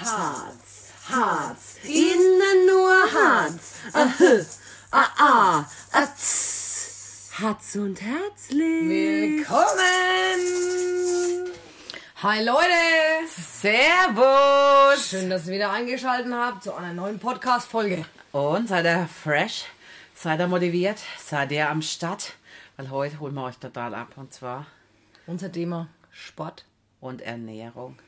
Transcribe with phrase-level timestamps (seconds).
[0.00, 3.74] Harz, Harz, innen nur Harz.
[3.92, 4.42] Ahö,
[4.90, 7.30] ah, ah, atz.
[7.38, 8.88] Harz und herzlich.
[8.88, 10.40] Willkommen!
[12.22, 13.28] Hi Leute!
[13.28, 15.10] Servus.
[15.10, 18.04] Schön, dass ihr wieder eingeschaltet habt zu einer neuen Podcast-Folge.
[18.32, 19.64] Und seid ihr fresh?
[20.14, 20.98] Seid ihr motiviert?
[21.18, 22.32] Seid ihr am Start?
[22.76, 24.08] Weil heute holen wir euch total ab.
[24.16, 24.66] Und zwar
[25.26, 26.64] Unser Thema Sport
[27.00, 27.98] und Ernährung.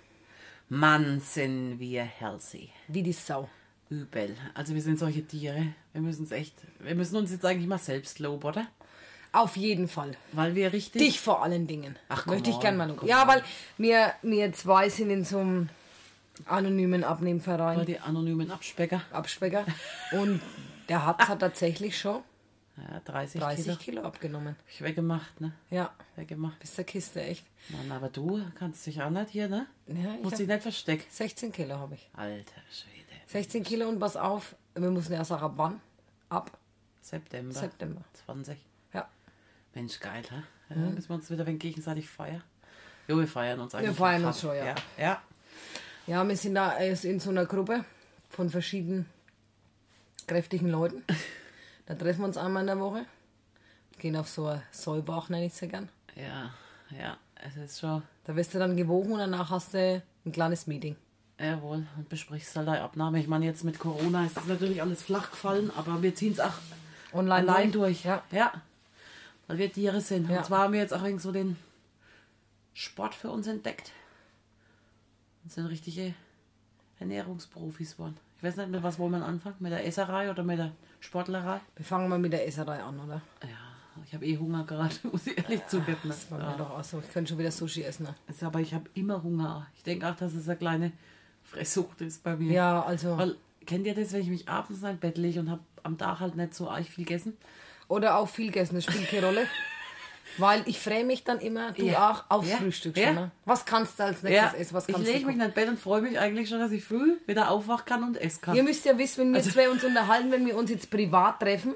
[0.68, 2.70] Mann, sind wir healthy.
[2.88, 3.48] wie die Sau.
[3.90, 4.34] Übel.
[4.54, 5.74] Also wir sind solche Tiere.
[5.92, 8.66] Wir müssen es echt, wir müssen uns jetzt eigentlich mal selbst loben, oder?
[9.32, 10.16] Auf jeden Fall.
[10.32, 11.02] Weil wir richtig.
[11.02, 11.96] Dich vor allen Dingen.
[12.08, 13.42] Ach, come Möchte ich gerne mal come Ja, weil
[13.76, 15.68] wir, wir zwei sind in so einem
[16.46, 19.02] anonymen Abnehmverein, Weil die anonymen Abspecker.
[19.10, 19.66] Abspecker.
[20.12, 20.40] Und
[20.88, 22.22] der Hatz hat tatsächlich schon
[22.76, 23.76] Ja, 30, 30 Kilo.
[23.76, 24.56] Kilo abgenommen.
[24.68, 25.52] Ich weggemacht, ne?
[25.70, 26.58] Ja, Weggemacht.
[26.58, 27.46] bis der Kiste, echt.
[27.68, 29.66] Mann, aber du kannst dich auch nicht hier, ne?
[29.86, 31.04] Ja, ich Musst hab dich nicht verstecken.
[31.08, 32.08] 16 Kilo habe ich.
[32.14, 33.20] Alter Schwede.
[33.28, 35.80] 16 Kilo und pass auf, wir müssen erst auch ab wann?
[36.28, 36.58] Ab
[37.00, 37.54] September.
[37.54, 38.00] September.
[38.26, 38.58] 20.
[38.92, 39.08] Ja.
[39.74, 40.42] Mensch, geil, hä?
[40.70, 42.42] Ja, Müssen wir uns wieder wenn gegenseitig feiern?
[43.06, 43.96] Jo, wir feiern uns eigentlich.
[43.96, 44.66] feiern uns schon, ja.
[44.66, 45.22] Ja, ja.
[46.06, 47.84] Ja, wir sind da äh, in so einer Gruppe
[48.30, 49.06] von verschiedenen
[50.26, 51.04] kräftigen Leuten.
[51.86, 53.04] Da treffen wir uns einmal in der Woche.
[53.98, 55.88] Gehen auf so ein Säubach, nenne ich es ja gern.
[56.16, 56.50] Ja,
[56.98, 57.16] ja.
[57.46, 58.02] Es ist schon.
[58.24, 60.96] Da wirst du dann gewogen und danach hast du ein kleines Meeting.
[61.38, 63.18] Jawohl, und besprichst halt deine Abnahme.
[63.18, 66.40] Ich meine, jetzt mit Corona ist das natürlich alles flach gefallen, aber wir ziehen es
[66.40, 66.54] auch
[67.12, 68.02] Online allein durch.
[68.02, 68.04] durch.
[68.04, 68.22] Ja.
[68.30, 68.52] ja.
[69.46, 70.30] Weil wir Tiere sind.
[70.30, 70.38] Ja.
[70.38, 71.56] Und zwar haben wir jetzt auch irgendwie so den
[72.72, 73.92] Sport für uns entdeckt.
[75.42, 76.14] Und sind richtige
[76.98, 78.16] Ernährungsprofis geworden.
[78.38, 79.56] Ich weiß nicht, mit was wollen wir anfangen?
[79.58, 80.72] Mit der Esserei oder mit der
[81.04, 81.60] Sportlerei?
[81.76, 83.20] Wir fangen mal mit der Esserei an, oder?
[83.42, 83.48] Ja,
[84.04, 85.98] ich habe eh Hunger gerade, muss ich ehrlich zugeben.
[86.04, 86.56] Das war mir Ja.
[86.56, 87.00] doch auch so.
[87.00, 88.04] Ich könnte schon wieder Sushi essen.
[88.04, 88.14] Ne?
[88.26, 89.66] Also, aber ich habe immer Hunger.
[89.76, 90.92] Ich denke auch, dass es eine kleine
[91.44, 92.52] Fresssucht ist bei mir.
[92.52, 93.16] Ja, also.
[93.18, 93.36] Weil,
[93.66, 96.20] kennt ihr das, wenn ich mich abends in ein Bett lege und habe am Tag
[96.20, 97.36] halt nicht so arg viel gegessen?
[97.88, 99.46] Oder auch viel gegessen, das spielt keine Rolle.
[100.38, 102.10] Weil ich freue mich dann immer, du Ja.
[102.10, 102.56] auch, aufs Ja.
[102.56, 103.14] Frühstück schon.
[103.14, 103.30] Ne?
[103.44, 104.74] Was kannst du als nächstes essen?
[104.74, 105.40] Was ich kannst du lege mich kochen?
[105.40, 108.16] in ein Bett und freue mich eigentlich schon, dass ich früh wieder aufwachen kann und
[108.16, 108.56] essen kann.
[108.56, 111.40] Ihr müsst ja wissen, wenn wir Also- zwei uns unterhalten, wenn wir uns jetzt privat
[111.40, 111.74] treffen,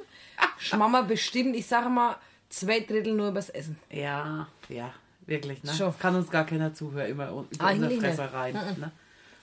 [0.58, 2.16] schmammer bestimmt, ich sage mal,
[2.48, 3.78] zwei Drittel nur übers Essen.
[3.90, 4.90] Ja, ja,
[5.26, 5.62] wirklich.
[5.62, 5.72] Ne?
[5.74, 5.96] Schon.
[5.98, 8.00] Kann uns gar keiner zuhören, immer über Eigentlich unsere nicht.
[8.00, 8.54] Fressereien.
[8.78, 8.90] Ne?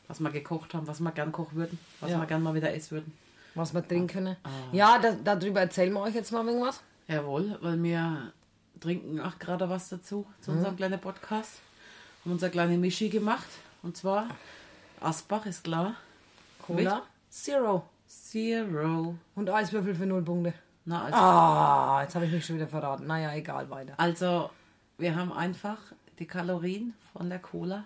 [0.08, 2.20] Was wir gekocht haben, was wir gern kochen würden, was Ja.
[2.20, 3.14] wir gern mal wieder essen würden.
[3.56, 4.36] Was wir trinken können.
[4.44, 4.50] Ah.
[4.74, 6.82] Ja, da, darüber erzählen wir euch jetzt mal irgendwas.
[7.08, 8.34] Jawohl, weil wir
[8.80, 10.58] trinken auch gerade was dazu, zu Mhm.
[10.58, 11.59] unserem kleinen Podcast.
[12.24, 13.47] Haben unser kleine Mischi gemacht.
[13.84, 14.28] Und zwar
[15.02, 15.96] Asbach, ist klar.
[16.62, 17.88] Cola, Zero.
[18.08, 19.16] Zero.
[19.35, 20.53] Und Eiswürfel für null Punkte.
[20.85, 23.08] Na, also, Ah, jetzt habe ich mich schon wieder verraten.
[23.08, 23.94] Naja, egal, weiter.
[23.97, 24.50] also,
[24.97, 25.78] wir haben einfach
[26.19, 27.85] die Kalorien von der Cola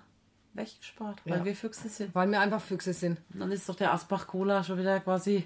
[0.53, 1.45] weggespart, weil Ja.
[1.45, 2.13] wir Füchse sind.
[2.13, 3.19] Weil wir einfach Füchse sind.
[3.33, 5.45] Und dann ist doch der Asbach Cola schon wieder quasi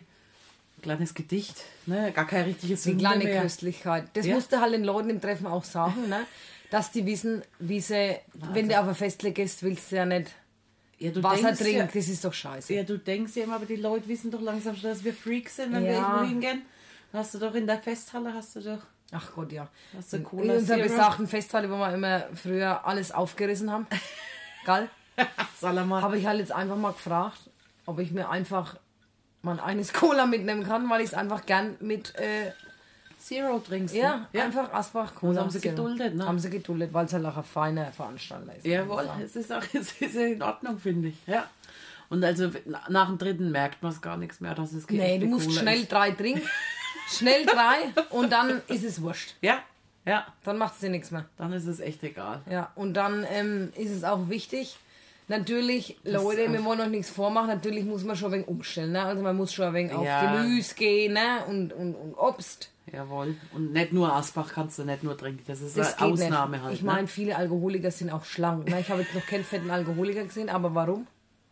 [0.84, 1.56] kleines Gedicht.
[1.88, 2.12] Ne?
[2.12, 3.42] Gar kein richtiges Die kleine mehr.
[3.42, 4.06] Köstlichkeit.
[4.14, 4.36] Das Ja.
[4.36, 6.26] musst du halt den Leuten im Treffen auch sagen, ne?
[6.70, 8.16] dass die wissen, wie sie,
[8.54, 10.32] wenn du auf ein Festle gehst, willst du ja nicht
[11.00, 11.78] Ja, Wasser trinken.
[11.80, 12.74] Ja, Das ist doch scheiße.
[12.74, 15.58] Ja, du denkst ja immer, aber die Leute wissen doch langsam schon, dass wir Freaks
[15.58, 16.02] sind, wenn wir Ja.
[16.02, 16.62] irgendwo hingehen.
[17.12, 18.80] Hast du doch in der Festhalle, hast du doch.
[19.12, 19.68] Ach Gott, ja.
[19.96, 20.88] Hast du In Cola unserer Zero?
[20.90, 23.86] besagten Festhalle, wo wir immer früher alles aufgerissen haben,
[24.66, 24.90] gell,
[25.60, 26.02] Salamat.
[26.02, 27.38] habe ich halt jetzt einfach mal gefragt,
[27.86, 28.78] ob ich mir einfach
[29.44, 32.52] mal eines Cola mitnehmen kann, weil ich es einfach gern mit, äh,
[33.20, 33.96] Zero trinkst.
[33.96, 34.44] ja, ne?
[34.44, 35.40] einfach Asbach Cola.
[35.42, 35.76] haben sie Zero.
[35.76, 36.26] geduldet, ne?
[36.26, 38.66] Haben sie geduldet, weil es halt auch ein feiner Veranstalter ist.
[38.66, 41.16] Jawohl, es ist auch es ist in Ordnung, finde ich.
[41.26, 41.48] Ja.
[42.10, 42.52] Und also
[42.90, 45.48] nach dem dritten merkt man es gar nichts mehr, dass es Nee, echte du musst
[45.48, 45.92] Cola schnell ist.
[45.92, 46.42] drei trinken.
[47.10, 49.36] Schnell drei und dann ist es wurscht.
[49.42, 49.60] Ja,
[50.06, 51.26] ja, Dann macht es dir nichts mehr.
[51.38, 52.42] dann ist es echt egal.
[52.50, 54.78] Ja, und dann ähm, ist es auch wichtig,
[55.28, 58.92] natürlich, Leute, wir wollen euch nichts vormachen, natürlich muss man schon ein wenig umstellen.
[58.92, 59.04] Ne?
[59.04, 60.34] Also man muss schon ein wenig auf Ja.
[60.42, 61.46] Gemüse gehen ne?
[61.48, 62.70] und, und, und Obst.
[62.92, 63.36] Jawohl.
[63.54, 65.44] Und nicht nur Asbach kannst du nicht nur trinken.
[65.48, 66.64] Das ist Das eine Ausnahme nicht.
[66.66, 66.74] halt.
[66.76, 68.70] Ich meine, viele Alkoholiker sind auch schlank.
[68.70, 68.80] Ne?
[68.82, 71.08] Ich habe jetzt noch keinen fetten Alkoholiker gesehen, aber warum?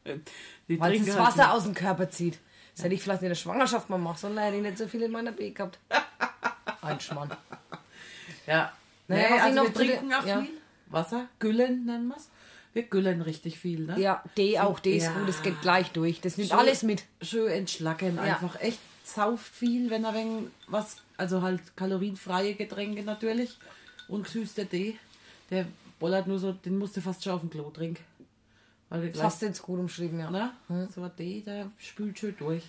[0.06, 0.20] ne?
[0.68, 1.54] Die Weil das halt Wasser nicht.
[1.56, 2.40] aus dem Körper zieht.
[2.76, 5.02] Das hätte ich vielleicht in der Schwangerschaft mal machen sollen, hätte ich nicht so viel
[5.04, 5.80] in meiner B gehabt.
[6.82, 7.32] Ein Schmarrn.
[8.48, 8.72] Ja.
[9.08, 10.42] Naja, nee, was ich also noch wir trinken auch ja.
[10.42, 10.50] viel.
[10.88, 12.30] Wasser, Güllen nennen wir es.
[12.74, 14.00] Wir güllen richtig viel, ne?
[14.00, 15.14] Ja, D auch, D ist Ja.
[15.14, 16.22] gut, das geht gleich durch.
[16.22, 17.04] Das nimmt Schön- alles mit.
[17.22, 18.22] Schön entschlacken, Ja.
[18.36, 23.58] einfach echt sauft viel, wenn er wegen was, also halt kalorienfreie Getränke natürlich
[24.08, 24.98] und süßer Tee.
[25.50, 25.66] Der
[26.00, 28.04] bollert nur so, den musst du fast schon auf dem Klo trinken.
[28.90, 30.30] Weil der Das gleich, hast du jetzt gut umschrieben, ja.
[30.32, 30.52] ne?
[30.94, 32.64] So ein Tee, der spült schön durch.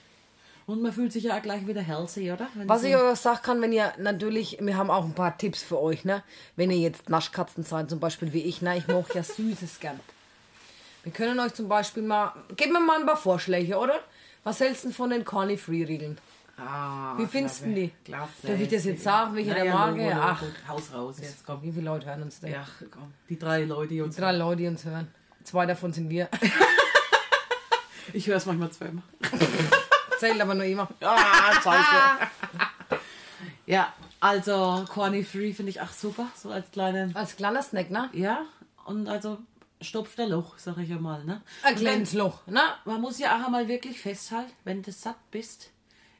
[0.67, 2.49] Und man fühlt sich ja auch gleich wieder healthy, oder?
[2.55, 5.63] Wenn Was ich euch sagen kann, wenn ihr natürlich, wir haben auch ein paar Tipps
[5.63, 6.23] für euch, ne?
[6.57, 8.79] Wenn ihr jetzt Naschkatzen seid, zum Beispiel wie ich, ne?
[8.79, 9.99] Ich mag ja Süßes gern.
[11.03, 13.99] Wir können euch zum Beispiel mal, geben wir mal ein paar Vorschläge, oder?
[14.45, 16.19] Was hältst du denn von den Corny Free Riegeln?
[16.57, 17.91] Ah, Wie findest du die?
[18.05, 18.31] Klasse.
[18.47, 20.05] Darf ich das jetzt sagen, welche der Naja, Marke?
[20.05, 20.17] Logo.
[20.21, 20.43] Ach.
[20.69, 21.63] Haus raus jetzt, komm.
[21.63, 22.53] Wie viele Leute hören uns denn?
[22.53, 23.13] Ja, komm.
[23.29, 24.15] Die drei Leute, die uns...
[24.17, 25.09] Drei Leute, die uns hören.
[25.43, 26.29] Zwei davon sind wir.
[28.15, 29.05] Ich höre es manchmal zweimal.
[30.23, 30.89] Zählt aber nur immer.
[31.01, 32.31] Ah, scheiße.
[33.67, 37.17] ja, also Corny Free finde ich auch super, so als kleinen...
[37.17, 38.09] Als kleiner Snack, ne?
[38.13, 38.47] Ja,
[38.85, 39.39] und also
[39.81, 41.43] stopft der Loch, sag ich ja mal, ne?
[41.65, 42.61] Ein kleines Loch, ne?
[42.85, 45.73] Man muss ja auch einmal wirklich festhalten, wenn du satt bist,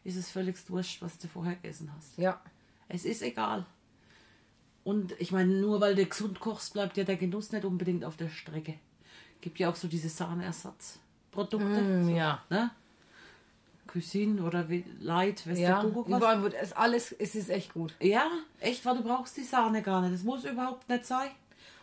[0.03, 2.19] ist es völlig wurscht, was du vorher gegessen hast.
[2.19, 2.41] Ja.
[2.89, 3.67] Es ist egal.
[4.83, 8.17] Und ich meine, nur weil du gesund kochst, bleibt ja der Genuss nicht unbedingt auf
[8.17, 8.81] der Strecke.
[9.41, 11.81] Gibt ja auch so diese Sahneersatzprodukte.
[11.81, 12.43] Mm, so, ja.
[12.51, 12.73] Ne?
[13.93, 16.07] Cuisine oder wie, Light, weißt Ja, du, was?
[16.17, 17.93] überall wird es alles, es ist echt gut.
[18.01, 18.25] Ja,
[18.61, 20.15] echt, weil du brauchst die Sahne gar nicht.
[20.15, 21.29] Das muss überhaupt nicht sein.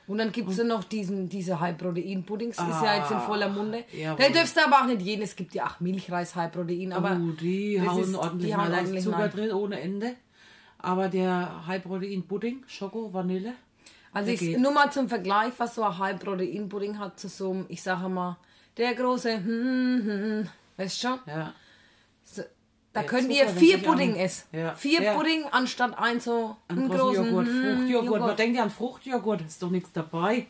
[0.08, 3.84] Und dann gibt es ja noch diesen, diese High-Protein-Puddings, ist ja jetzt in voller Munde.
[3.92, 4.26] Ah, jawohl.
[4.26, 7.32] Da dürfst du aber auch nicht jeden, es gibt ja auch Milchreis High-Protein, aber oh,
[7.40, 9.30] die hauen ist- ordentlich die mal ordentlich Zucker rein.
[9.32, 10.16] drin ohne Ende.
[10.80, 13.54] Aber der High-Protein-Pudding, Schoko, Vanille,
[14.12, 17.84] Also ich, nur mal zum Vergleich, was so ein High-Protein-Pudding hat zu so einem, ich
[17.84, 18.38] sage mal,
[18.78, 20.48] der große, hm, hm, hm,
[20.78, 21.20] weißt du schon?
[21.28, 21.54] ja.
[22.94, 24.48] Da Ja, könnt ihr vier Pudding essen.
[24.52, 24.74] Ja.
[24.74, 25.14] Vier Ja.
[25.16, 28.10] Pudding anstatt ein so Einen einen großen großen Joghurt, hm, Fruchtjoghurt.
[28.12, 28.40] Man Joghurt.
[28.40, 30.48] denkt ja an Fruchtjoghurt, ist doch nichts dabei.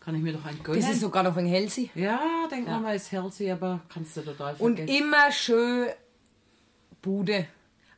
[0.00, 0.80] Kann ich mir doch einen gönnen.
[0.80, 1.90] Das ist sogar noch ein healthy.
[1.94, 2.20] ja,
[2.50, 5.02] denkt man mal, ist healthy, aber kannst du total Und vergessen.
[5.04, 5.88] immer schön
[7.02, 7.46] Bude.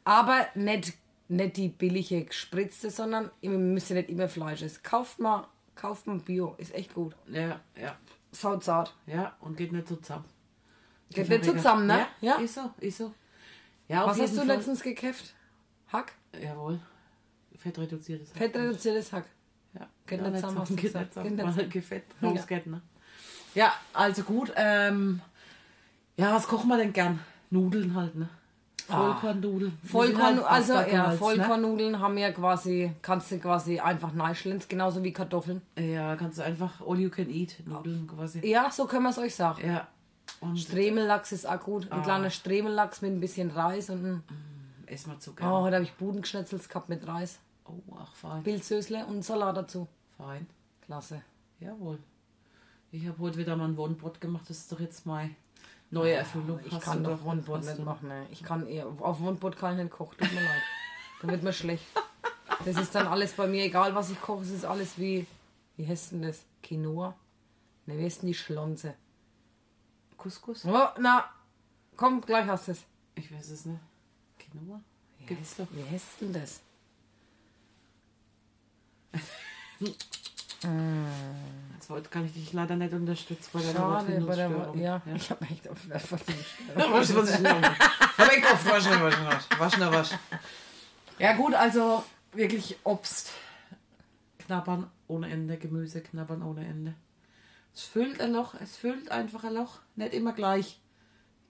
[0.05, 0.95] Aber nicht,
[1.29, 4.83] nicht die billige gespritzte, sondern ihr müsst ja nicht immer Fleisch essen.
[4.83, 7.15] Kauft mal, kauft mal Bio, ist echt gut.
[7.31, 7.97] ja, ja,
[8.33, 8.95] Sauzart.
[9.07, 10.25] ja, und geht nicht zusammen.
[11.13, 12.07] Geht nicht zusammen, ne?
[12.21, 12.45] Ja, Ja.
[12.45, 13.13] ist so, ist so.
[13.91, 14.47] Ja, Was hast du Fall.
[14.47, 15.35] letztens gekäft?
[15.93, 16.13] Hack?
[16.41, 16.79] Jawohl.
[17.57, 18.31] Fettreduziertes.
[18.31, 19.25] Fettreduziertes Hack.
[19.75, 21.17] Ja, zusammen, hast du gesagt.
[21.17, 21.23] Ja.
[22.23, 22.81] rausgeht, ne?
[23.55, 24.53] Ja, also gut.
[24.55, 25.21] Ähm,
[26.17, 27.19] ja, was kochen wir denn gern?
[27.51, 28.29] Nudeln halt, ne?
[28.87, 29.73] Vollkornnudeln.
[29.83, 34.13] Die sind Vollkorn, halt also ja, Gewalz, Vollkornnudeln haben ja quasi, kannst du quasi einfach
[34.13, 35.63] neischeln, genauso wie Kartoffeln.
[35.77, 35.95] Ne?
[35.95, 38.47] Ja, kannst du einfach all you can eat Nudeln quasi.
[38.47, 39.67] Ja, so können wir es euch sagen.
[39.67, 39.89] Ja.
[40.41, 41.91] Und Stremellachs ist auch gut.
[41.93, 42.03] Ein Ah.
[42.03, 44.25] kleiner Stremellachs mit ein bisschen Reis und ein,
[44.87, 45.53] essen wir zu oh, gern.
[45.53, 47.39] heute habe ich Budengeschnetzels gehabt mit Reis.
[47.67, 48.43] Oh, ach, fein.
[48.43, 49.87] Pilzsösle und Salat dazu.
[50.17, 50.47] Fein.
[50.87, 51.23] Klasse.
[51.61, 51.99] Jawohl.
[52.91, 54.45] Ich habe heute wieder mal ein One-Pot gemacht.
[54.49, 55.35] Das ist doch jetzt meine
[55.91, 56.59] neue Erfüllung.
[56.65, 58.09] Ich kann doch hast nicht machen.
[58.09, 58.27] Ne.
[58.31, 60.63] Ich kann eher, auf One-Pot kann ich nicht kochen, tut mir leid.
[61.23, 61.85] Da wird mir schlecht.
[62.65, 65.27] Das ist dann alles bei mir, egal was ich koche, es ist alles wie,
[65.77, 66.43] wie heißt denn das?
[66.63, 67.15] Quinoa?
[67.87, 68.95] Ne, wie heißt denn die Schlonze?
[70.21, 70.67] Couscous?
[70.67, 71.25] Oh, na,
[71.97, 72.85] komm, gleich hast du es.
[73.15, 73.81] Ich weiß es nicht.
[74.39, 74.81] Quinoa?
[75.19, 75.67] Wie Gibt's doch.
[75.73, 76.61] wie heißt denn das?
[81.75, 84.79] Jetzt heute kann ich dich leider nicht unterstützen bei der Schade, bei der, Wortfindungsstörung.
[84.79, 85.15] ja, ja.
[85.15, 86.35] ich habe echt auf auf die
[86.75, 87.63] Was, was ich noch?
[87.63, 90.19] Hab ich auf waschen, waschen, waschen, waschen, waschen.
[91.19, 93.33] Ja gut, also wirklich Obst
[94.39, 96.95] knabbern ohne Ende, Gemüse knabbern ohne Ende.
[97.75, 99.79] Es füllt ein Loch, es füllt einfach ein Loch.
[99.97, 100.81] Nicht immer gleich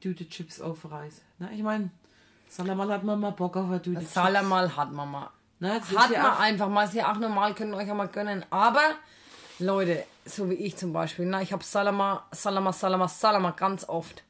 [0.01, 1.23] Tüte Chips auf Reis.
[1.39, 1.91] Na, ich meine,
[2.49, 4.15] Salamal hat man mal Bock auf eine Tüte Chips.
[4.15, 5.31] Salamal hat man mal.
[5.59, 6.85] Na, Hat man einfach mal.
[6.85, 8.45] Ist ja auch normal, können euch ja mal gönnen.
[8.51, 8.83] Aber,
[9.59, 14.23] Leute, so wie ich zum Beispiel, na, ich habe Salama, Salama, Salama, Salama ganz oft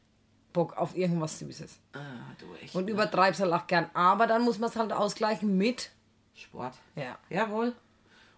[0.53, 1.79] Bock auf irgendwas Süßes.
[1.93, 1.99] Ah,
[2.39, 2.75] du echt.
[2.75, 3.89] Und übertreib's halt auch gern.
[3.95, 5.91] Aber dann muss man es halt ausgleichen mit.
[6.35, 6.75] Sport.
[6.97, 7.17] Ja.
[7.29, 7.75] Jawohl.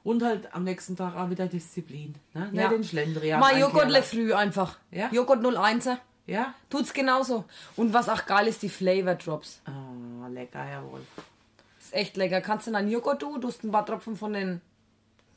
[0.05, 2.15] Und halt am nächsten Tag auch wieder Disziplin.
[2.35, 2.51] Ne?
[2.53, 2.63] Ja.
[2.63, 3.41] Nicht den Schlendrian.
[3.41, 4.05] Mal Joghurtle einkehren.
[4.05, 4.79] früh einfach.
[4.91, 5.09] Ja.
[5.13, 5.99] Joghurt 01er.
[6.27, 6.55] Ja?
[6.71, 7.45] Tut's genauso.
[7.77, 9.61] Und was auch geil ist, die Flavor Drops.
[9.65, 11.01] Ah, lecker, jawohl.
[11.81, 12.41] Ist echt lecker.
[12.41, 14.61] Kannst du dann Joghurt tun, tust ein paar Tropfen von den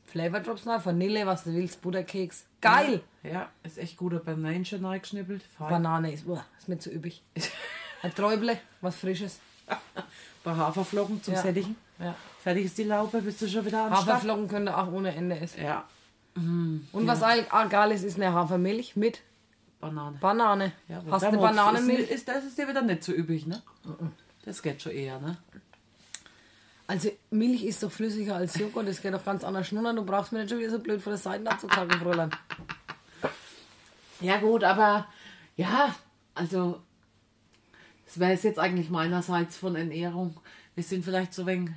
[0.05, 2.45] Flavor Drops rein, Vanille, was du willst, Butterkeks.
[2.61, 3.01] Geil!
[3.23, 5.43] Ja, ist echt guter Bananchen reingeschnippelt.
[5.57, 5.69] Fein.
[5.69, 7.21] Banane ist, uah, ist mir zu üppig.
[8.01, 9.39] Ein Träuble, was Frisches.
[10.45, 11.41] Bei Haferflocken zum Ja.
[11.41, 11.75] Sättigen.
[11.99, 12.15] Ja.
[12.41, 14.07] Fertig ist die Laupe, bist du schon wieder am Start.
[14.07, 15.61] Haferflocken können auch ohne Ende essen.
[15.63, 15.85] Ja,
[16.35, 19.21] Und was eigentlich auch geil ist, ist eine Hafermilch mit
[19.81, 20.17] Banane.
[20.21, 20.71] Banane.
[20.87, 21.11] Jawohl.
[21.11, 22.09] Hast du eine Bananenmilch?
[22.09, 23.61] Ist, das ist dir wieder nicht so üppig, ne?
[24.45, 25.37] Das geht schon eher, ne?
[26.87, 29.95] Also Milch ist doch flüssiger als Joghurt, das geht doch ganz anders schnullern.
[29.95, 32.29] Du brauchst mir nicht schon wieder so blöd vor der Seite abzukacken, Fräulein.
[34.21, 35.07] Ja gut, aber
[35.57, 35.95] ja,
[36.35, 36.81] also
[38.05, 40.37] das wäre es jetzt eigentlich meinerseits von Ernährung.
[40.75, 41.71] Wir sind vielleicht so wenig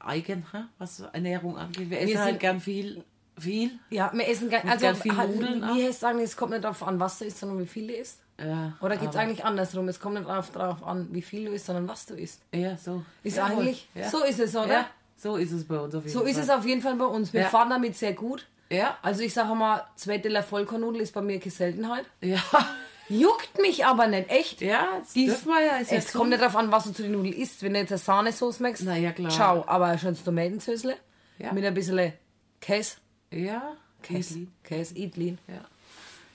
[0.00, 0.44] eigen,
[0.78, 1.90] was Ernährung angeht.
[1.90, 3.04] Wir essen sind- halt gern viel,
[3.38, 3.72] viel.
[3.90, 6.64] Ja, wir essen gern, also gern viel halt, Nudeln wie heißt sagen, es kommt nicht
[6.64, 8.20] darauf an, was du isst, sondern wie viel du isst.
[8.40, 9.88] Ja, Oder geht es eigentlich andersrum?
[9.88, 12.40] Es kommt nicht darauf, an, wie viel du isst, sondern was du isst.
[12.54, 13.04] Ja, so.
[13.24, 13.62] Ist Jawohl.
[13.62, 14.08] eigentlich, ja.
[14.08, 14.68] so ist es, oder?
[14.72, 16.28] Ja, so ist es bei uns auf jeden So Fall.
[16.30, 17.32] ist es auf jeden Fall bei uns.
[17.32, 17.48] Wir Ja.
[17.48, 18.46] fahren damit sehr gut.
[18.70, 18.96] Ja.
[19.02, 22.04] Also ich sage mal, zwei Teller Vollkornnudel ist bei mir Seltenheit.
[22.20, 22.38] Ja.
[23.08, 24.60] Juckt mich aber nicht, echt.
[24.60, 25.76] Ja, das Die dürfen wir ja.
[25.78, 27.62] Ist ja es kommt nicht darauf an, was du zu den Nudeln isst.
[27.62, 29.30] Wenn du jetzt eine Sahnesoße magst, Na ja, klar.
[29.30, 29.64] ciao.
[29.66, 30.96] Aber schon Tomatensösle
[31.38, 31.52] Ja.
[31.52, 32.12] mit ein bisschen
[32.60, 32.96] Käse.
[33.30, 33.76] Ja.
[34.02, 34.46] Käse.
[34.64, 35.38] Käse, Idlin.
[35.48, 35.64] Ja.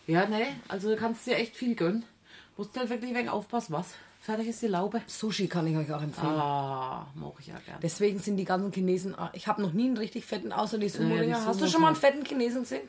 [0.06, 2.03] Ja, nee, also du kannst dir echt viel gönnen.
[2.58, 3.88] Musst halt wirklich wegen aufpassen, was?
[4.22, 5.01] Fertig ist die Laube.
[5.08, 6.27] Sushi kann ich euch auch empfehlen.
[6.34, 7.80] Ah, mag ich ja gern.
[7.82, 9.15] Deswegen sind die ganzen Chinesen.
[9.34, 11.88] Ich habe noch nie einen richtig fetten, außer die sumo die Hast du schon mal
[11.88, 12.88] einen fetten Chinesen gesehen?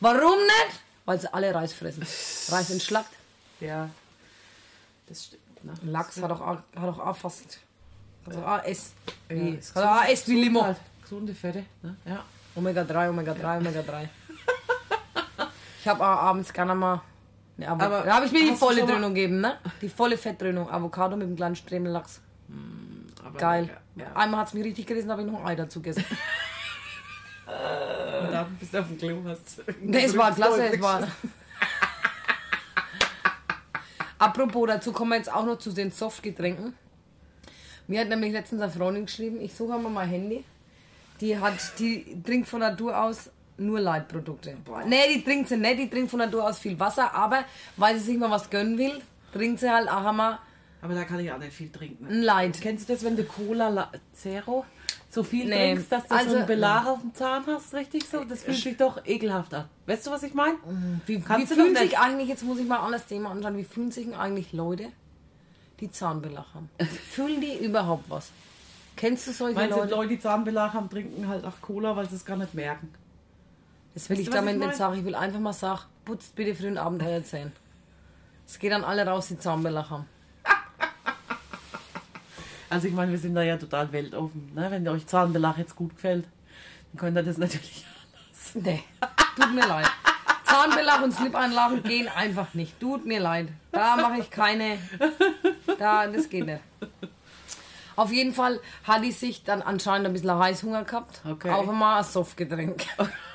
[0.00, 0.80] Warum nicht?
[1.04, 2.02] Weil sie alle Reis fressen.
[2.52, 3.12] Reis entschlackt.
[3.60, 3.90] Ja.
[5.06, 5.64] Das stimmt.
[5.64, 5.72] Ne?
[5.82, 7.58] Lachs hat auch, hat auch, auch fast.
[8.26, 8.92] Also AS.
[9.28, 10.62] Ja, Wie, hat auch AS wie gesund Limo.
[10.62, 10.76] Halt.
[11.02, 11.64] Gesunde Fette.
[11.82, 11.96] Ne?
[12.06, 12.24] Ja.
[12.56, 14.08] Omega 3, Omega 3, Omega 3.
[15.80, 17.02] ich habe auch abends gerne mal.
[17.56, 19.58] Ne, Avo Aber da habe ich mir die volle Dröhnung gegeben, ne?
[19.80, 20.70] Die volle Fettdröhnung.
[20.70, 22.20] Avocado mit dem kleinen Stremellachs.
[23.22, 23.70] Aber Geil.
[23.96, 24.12] Ja.
[24.14, 26.04] Einmal hat es mich richtig gerissen, habe ich noch ein Ei dazu gegessen.
[28.44, 29.62] Dann bist du auf dem Klo hast.
[29.80, 31.06] Ne, es war klasse, es war.
[34.18, 36.74] Apropos, dazu kommen wir jetzt auch noch zu den Softgetränken.
[37.86, 40.44] Mir hat nämlich letztens eine Freundin geschrieben, ich suche mal mein Handy.
[41.20, 44.56] Die hat, die trinkt von Natur aus nur Leitprodukte.
[44.86, 47.44] Ne, die trinkt sie nicht, die trinkt von Natur aus viel Wasser, aber
[47.76, 49.00] weil sie sich mal was gönnen will,
[49.32, 50.38] trinkt sie halt auch einmal
[50.82, 52.06] Aber da kann ich auch nicht viel trinken.
[52.06, 52.60] ein Light.
[52.60, 54.64] Kennst du das, wenn du Cola La- Zero
[55.14, 55.74] so viel Nee.
[55.74, 58.24] trinkst, dass du Also- so einen Belag auf dem Zahn hast, richtig so?
[58.24, 59.66] Das fühlt sich doch ekelhaft an.
[59.86, 60.56] Weißt du, was ich meine?
[61.06, 63.90] Wie, wie doch fühlen sich eigentlich, jetzt muss ich mal alles Thema anschauen, wie fühlen
[63.90, 64.88] sich eigentlich Leute,
[65.80, 66.68] die Zahnbelag haben?
[67.10, 68.30] fühlen die überhaupt was?
[68.96, 69.94] Kennst du solche Meinst du, Leute?
[69.94, 72.92] Leute, die Zahnbelag haben, trinken halt auch Cola, weil sie es gar nicht merken?
[73.94, 74.98] Das will Weißt ich damit ich nicht sagen.
[74.98, 77.52] Ich will einfach mal sagen, putzt bitte für den Abend euer Zähne.
[78.46, 80.06] Es geht dann alle raus, die Zahnbelag haben.
[82.74, 84.50] Also ich meine, wir sind da ja total weltoffen.
[84.52, 84.68] Ne?
[84.68, 86.26] Wenn euch Zahnbelag jetzt gut gefällt,
[86.90, 87.84] dann könnt ihr das natürlich
[88.52, 88.66] anders.
[88.66, 88.82] Nee,
[89.36, 89.86] tut mir leid.
[90.44, 92.80] Zahnbelag und Slip-Einlagen gehen einfach nicht.
[92.80, 93.48] Tut mir leid.
[93.70, 94.78] Da mache ich keine.
[95.78, 96.60] Da, das geht nicht.
[97.94, 101.20] Auf jeden Fall hat die sich dann anscheinend ein bisschen Heißhunger gehabt.
[101.24, 101.50] Okay.
[101.50, 102.84] Auf einmal ein Softgetränk.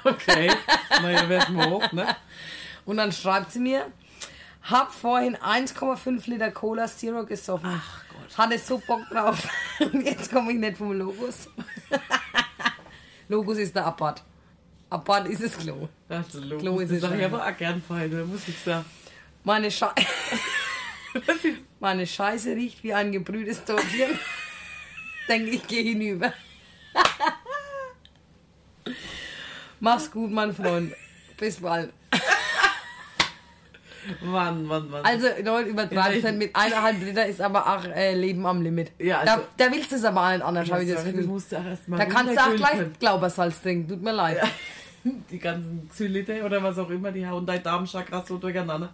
[0.04, 0.52] Okay,
[1.02, 2.08] naja, wär's mal hoch, ne?
[2.86, 3.86] Und dann schreibt sie mir,
[4.64, 7.70] hab vorhin 1,5 Liter Cola Zero gesoffen.
[7.74, 8.09] Ach.
[8.38, 9.48] Hatte so Bock drauf.
[9.80, 11.50] Und jetzt komme ich nicht vom Logos.
[13.28, 14.24] Logos ist der Apart.
[14.90, 15.88] Apart ist das Klo.
[16.08, 18.86] Also, Klo Klo ist das sag ich aber auch gern fein, muss ich sagen.
[19.44, 19.90] Meine, Sche
[21.80, 24.20] Meine Scheiße riecht wie ein gebrühtes Tortchen.
[25.28, 26.34] Denke ich, gehe hinüber.
[29.80, 30.94] Mach's gut, mein Freund.
[31.38, 31.94] Bis bald.
[34.22, 35.04] Mann, Mann, Mann.
[35.06, 38.92] Also, Leute, übertreibt Ja, nicht mit eineinhalb Liter ist aber auch äh, Leben am Limit.
[39.00, 41.26] Ja, also- da, da willst du es aber nicht anders, habe ich das Gefühl.
[41.26, 43.00] musst du auch erst mal Da kannst du auch gleich.
[43.00, 44.40] Glaubersalz trinken, tut mir leid.
[45.32, 48.94] Die ganzen Xylite oder was auch immer, die hauen dein Darmchakra so durcheinander.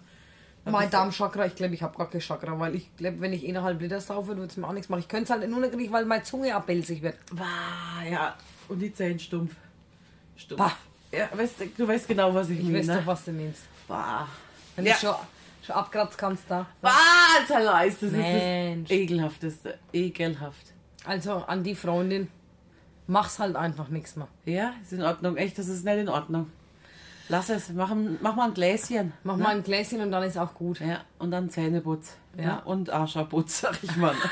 [0.63, 3.79] Mein Darmchakra, ich glaube, ich habe gar kein Chakra, weil ich glaube, wenn ich eineinhalb
[3.81, 4.99] Liter saufe, würde es mir auch nichts machen.
[5.01, 7.15] Ich könnte es halt nur nicht, weil meine Zunge abbelzig wird.
[7.31, 7.45] Bah,
[8.09, 8.35] ja.
[8.67, 9.53] Und die Zähne stumpf.
[10.37, 10.59] Stumpf.
[10.59, 10.71] Bah.
[11.11, 12.79] Ja, weißt, du- weißt genau, was ich, Ich meine.
[12.79, 12.95] weiß ne?
[12.97, 13.63] doch, was du meinst.
[13.87, 14.27] Bah.
[14.75, 14.93] Wenn Ja.
[14.93, 15.15] du schon,
[15.65, 16.65] schon abkratzt kannst da.
[16.81, 16.91] Bah,
[17.47, 18.81] Zerleis, das Mensch.
[18.81, 19.79] ist das Ekelhafteste.
[19.93, 20.73] Ekelhaft.
[21.05, 22.29] Also an die Freundin,
[23.07, 24.27] mach's halt einfach nichts mehr.
[24.45, 25.37] Ja, ist in Ordnung.
[25.37, 26.51] Echt, das ist nicht in Ordnung.
[27.29, 27.69] Lass es.
[27.69, 27.91] Mach,
[28.21, 29.13] mach mal ein Gläschen.
[29.23, 30.79] Mach mal ein Gläschen und dann ist auch gut.
[30.79, 32.15] Ja, und dann Zähneputz.
[32.37, 32.43] Ja.
[32.43, 32.55] Ja.
[32.65, 34.13] Und Arscherputz, sag ich mal.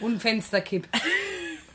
[0.00, 0.86] Und Fensterkipp.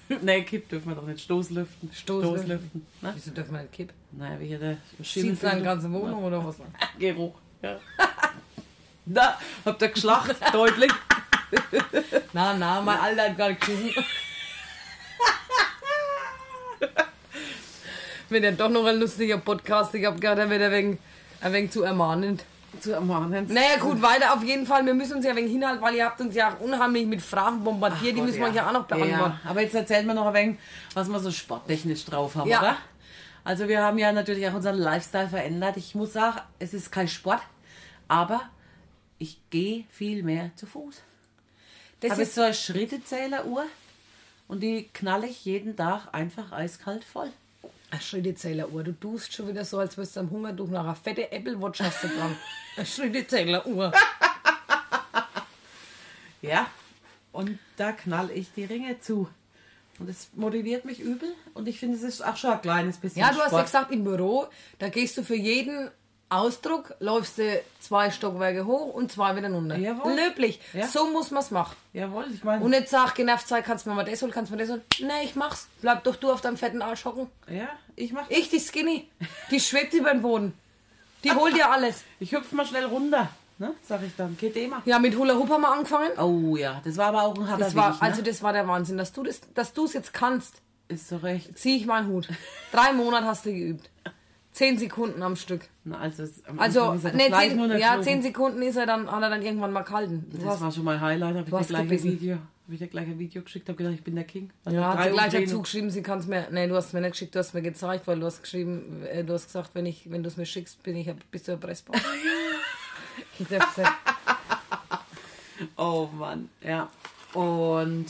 [0.21, 1.21] nee, Kipp dürfen wir doch nicht.
[1.21, 1.91] Stoßlüften.
[1.93, 2.39] Stoßlüften.
[2.39, 2.87] Stoßlüften.
[3.01, 3.11] Ne?
[3.15, 3.95] Wieso dürfen wir nicht kippen?
[4.11, 6.55] Naja, wie hier der Sieht seine ganze Wohnung oder was?
[6.99, 7.35] Geruch.
[7.61, 7.79] Ja.
[9.05, 10.91] da, habt ihr geschlacht, deutlich.
[12.33, 13.91] Na, na, mein Alter hat gerade geschissen.
[18.29, 20.99] Wenn ja doch noch ein lustiger Podcast, ich hab gerade wieder ein wenig,
[21.41, 22.45] ein wenig zu ermahnend.
[22.79, 23.47] Zu ermahnen.
[23.51, 24.85] Naja, gut, weiter auf jeden Fall.
[24.85, 27.63] Wir müssen uns ja wenig hinhalten, weil ihr habt uns ja auch unheimlich mit Fragen
[27.63, 28.13] bombardiert.
[28.15, 29.39] die Gott, müssen wir euch ja auch noch beantworten.
[29.43, 30.57] Ja, aber jetzt erzählen wir noch ein wenig,
[30.93, 32.59] was wir so sporttechnisch drauf haben, Ja.
[32.59, 32.77] oder?
[33.43, 35.77] Also wir haben ja natürlich auch unseren Lifestyle verändert.
[35.77, 37.41] Ich muss sagen, es ist kein Sport,
[38.07, 38.41] aber
[39.17, 41.01] ich gehe viel mehr zu Fuß.
[42.01, 43.65] Das habe ist so eine Schrittezähleruhr
[44.47, 47.31] und die knalle ich jeden Tag einfach eiskalt voll.
[47.91, 48.83] Eine Schrittezähleruhr.
[48.83, 51.79] Du tust schon wieder so, als würdest du am Hungertuch nach einer fette Apple Watch
[51.81, 52.35] hast du dran.
[52.77, 53.91] Eine Schrittezähleruhr.
[56.41, 56.67] Ja,
[57.33, 59.27] und da knall ich die Ringe zu.
[59.99, 63.19] Und das motiviert mich übel und ich finde, es ist auch schon ein kleines bisschen
[63.21, 63.65] Ja, du hast ja Sport.
[63.65, 64.47] gesagt, im Büro,
[64.79, 65.91] da gehst du für jeden
[66.29, 69.77] Ausdruck, läufst du zwei Stockwerke hoch und zwei wieder runter.
[69.77, 70.13] Jawohl.
[70.13, 70.59] Löblich.
[70.73, 70.87] Ja.
[70.87, 71.75] So muss man's machen.
[71.93, 72.63] Jawohl, ich meine.
[72.63, 74.69] Und nicht sag, genervt sei, kannst du mir mal das holen, kannst du mir das
[74.69, 74.83] holen.
[74.99, 75.67] Nee, ich mach's.
[75.81, 77.27] Bleib doch du auf deinem fetten Arsch hocken.
[77.47, 78.29] Ja, ich mach.
[78.29, 79.09] Ich, die Skinny,
[79.51, 80.53] die schwebt über den Boden.
[81.23, 82.03] Die holt dir alles.
[82.19, 83.73] Ich hüpf mal schnell runter, ne?
[83.87, 84.37] Sag ich dann.
[84.37, 84.81] Kein Thema.
[84.85, 86.11] Ja, mit Hula Hoop haben wir angefangen.
[86.19, 88.07] Oh ja, das war aber auch ein harter Das war, Weg, ne?
[88.07, 90.61] also das war der Wahnsinn, dass du das, dass du es jetzt kannst.
[90.87, 91.57] Ist so recht.
[91.57, 92.27] Zieh ich meinen Hut.
[92.71, 93.89] Drei Monate hast du geübt.
[94.51, 95.67] Zehn Sekunden am Stück.
[95.83, 99.29] Na, also, es- am Also, nee, zehn, ja, zehn Sekunden ist er dann, hat er
[99.29, 100.25] dann irgendwann mal gehalten.
[100.31, 101.35] Du Das hast, war schon mein Highlight.
[101.35, 102.11] Habe ich, dir hast gleich ein gebissen.
[102.19, 103.69] Video, hab ich dir gleich ein Video geschickt.
[103.69, 104.49] Habe gedacht, ich bin der King.
[104.65, 106.47] Also ja, hat sie gleich dazu geschrieben, sie kann es mir.
[106.51, 109.23] Nee, du hast mir nicht geschickt, du hast mir gezeigt, weil du hast geschrieben, äh,
[109.23, 111.99] du hast gesagt, wenn ich, wenn du es mir schickst, bin ich, bist du erpressbar.
[113.39, 113.97] ich hab gesagt,
[115.77, 116.89] Oh Mann, ja.
[117.33, 118.05] Und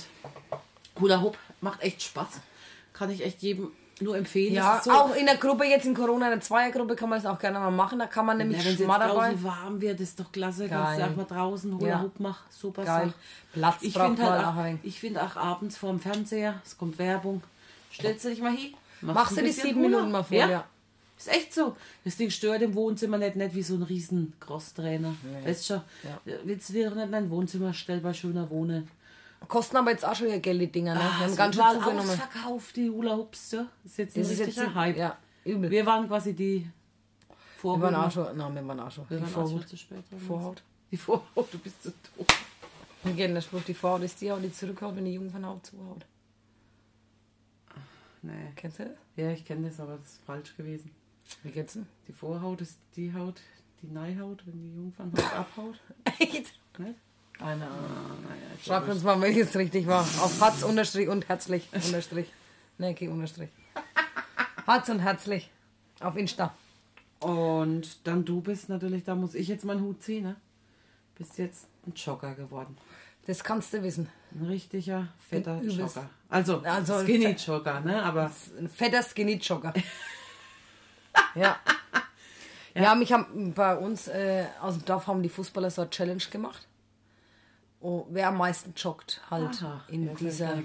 [0.99, 2.39] Hula Hoop macht echt Spaß.
[2.93, 4.53] Kann ich echt jedem nur empfehlen.
[4.53, 7.31] ja, so, auch in der Gruppe jetzt in Corona, in der Zweiergruppe kann man das
[7.31, 7.99] auch gerne mal machen.
[7.99, 9.33] Da kann man ja, nämlich jetzt schmal dabei.
[9.43, 10.67] warm wird, ist doch klasse.
[10.67, 11.07] Kannst Geil.
[11.07, 12.11] du auch mal draußen Hula Ja.
[12.17, 12.43] Machen.
[12.49, 13.05] Super Geil.
[13.07, 13.13] Sache.
[13.53, 17.41] Platz Ich braucht finde halt auch ich find auch abends vorm Fernseher, es kommt Werbung,
[17.93, 18.73] stellst du dich mal hin.
[19.01, 19.81] Machst ein du die sieben.
[19.81, 20.49] Minuten mal vor, Ja.
[20.49, 20.65] ja.
[21.17, 21.75] Ist echt so.
[22.05, 25.13] Das Ding stört im Wohnzimmer nicht, nicht wie so ein riesen Crosstrainer.
[25.43, 26.35] Weißt schon, Ja.
[26.45, 28.87] willst du dir doch nicht in dein Wohnzimmer stellen bei schöner Wohne.
[29.47, 30.93] Kosten aber jetzt auch schon ihr Geld, die Dinger.
[30.93, 30.99] Ne?
[30.99, 31.99] Wir haben Ah, ganz schön zugenommen.
[32.09, 33.51] ausverkauft, die Hula Hoops.
[33.51, 33.67] Ja.
[33.83, 34.97] Das ist jetzt ein Das ist jetzt Hype.
[34.97, 35.69] Ja, übel.
[35.71, 36.65] Wir waren quasi die
[37.27, 37.81] Wir Vorhaut.
[37.81, 39.09] waren auch schon, nein, wir waren auch schon.
[39.09, 39.67] Wir Die waren Vorhaut.
[39.67, 40.03] zu spät.
[40.27, 40.61] Vorhaut.
[40.91, 42.27] Die Vorhaut, du bist zu doof.
[43.03, 46.05] Wir kennen den Spruch, die Vorhaut ist die Haut, die zurückhaut, wenn die Jungfernhaut zuhaut.
[48.21, 48.51] Nee.
[48.55, 48.93] Kennst du das?
[49.15, 50.91] Ja, ich kenne das, aber das ist falsch gewesen.
[51.43, 51.87] Wie geht's denn?
[52.07, 53.39] Die Vorhaut ist die Haut,
[53.81, 55.79] die Neihaut, wenn die Jungfernhaut abhaut.
[56.19, 56.53] Echt?
[56.77, 56.95] Nicht?
[57.39, 58.25] Keine Ahnung.
[58.27, 60.01] Ah, Schreibt uns mal, welches richtig war.
[60.01, 62.27] Auf Hatz unterstrich und herzlich unterstrich.
[62.77, 63.49] Nee, kein unterstrich.
[64.67, 65.49] Hatz und herzlich.
[66.01, 66.53] Auf Insta.
[67.19, 70.35] Und dann du bist natürlich, da muss ich jetzt meinen Hut ziehen, ne?
[71.17, 72.77] Bist jetzt ein Jogger geworden.
[73.25, 74.09] Das kannst du wissen.
[74.31, 76.09] Ein richtiger, fetter Jogger.
[76.29, 78.01] Also, Also, Skinny Jogger, ne?
[78.03, 79.73] Aber Ein fetter Skinny-Jogger.
[81.35, 81.57] ja.
[82.75, 86.23] Ja, mich haben bei uns äh, aus dem Dorf haben die Fußballer so eine Challenge
[86.31, 86.65] gemacht.
[87.81, 90.61] Oh, wer am meisten joggt halt Aha, in ja, ich dieser.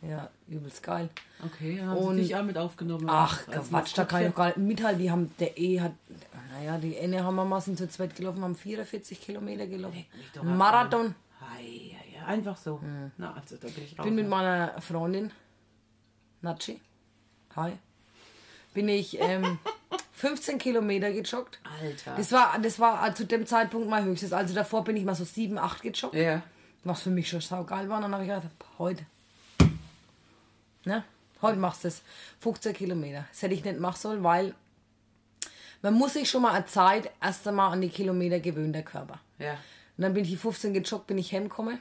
[0.00, 1.10] Ja, übelst geil.
[1.44, 3.04] Okay, haben Und- sie dich auch mit aufgenommen.
[3.08, 5.02] Ach, Als Quatsch, da kann ich gar nicht mithalten.
[5.02, 5.92] Die haben, der E hat,
[6.52, 10.06] naja, die Enne haben wir mal sind zu zweit gelaufen, haben 44 Kilometer gelaufen.
[10.42, 11.14] Marathon.
[11.54, 12.80] Ei, ei, ei, einfach so.
[13.18, 14.04] Na, also da bin ich raus.
[14.06, 15.32] Bin mit meiner Freundin,
[16.40, 16.80] Natschi,
[17.56, 17.72] hi,
[18.72, 19.58] bin ich ähm,
[20.12, 21.58] 15 Kilometer gejoggt.
[21.82, 22.14] Alter.
[22.16, 24.32] Das war, das war zu dem Zeitpunkt mein höchstes.
[24.32, 26.14] Also davor bin ich mal so 7, 8 gejoggt.
[26.14, 26.42] ja.
[26.84, 27.96] Was für mich schon saugeil war.
[27.96, 28.46] Und dann habe ich gedacht,
[28.78, 29.06] heute.
[30.84, 31.04] Ne?
[31.40, 32.02] Heute machst du es.
[32.40, 33.26] 15 Kilometer.
[33.30, 34.54] Das hätte ich nicht machen sollen, weil
[35.82, 39.20] man muss sich schon mal eine Zeit erst einmal an die Kilometer gewöhnen, der Körper.
[39.38, 39.52] Ja.
[39.52, 41.78] Und dann bin ich die 15 gejoggt, bin ich heimgekommen.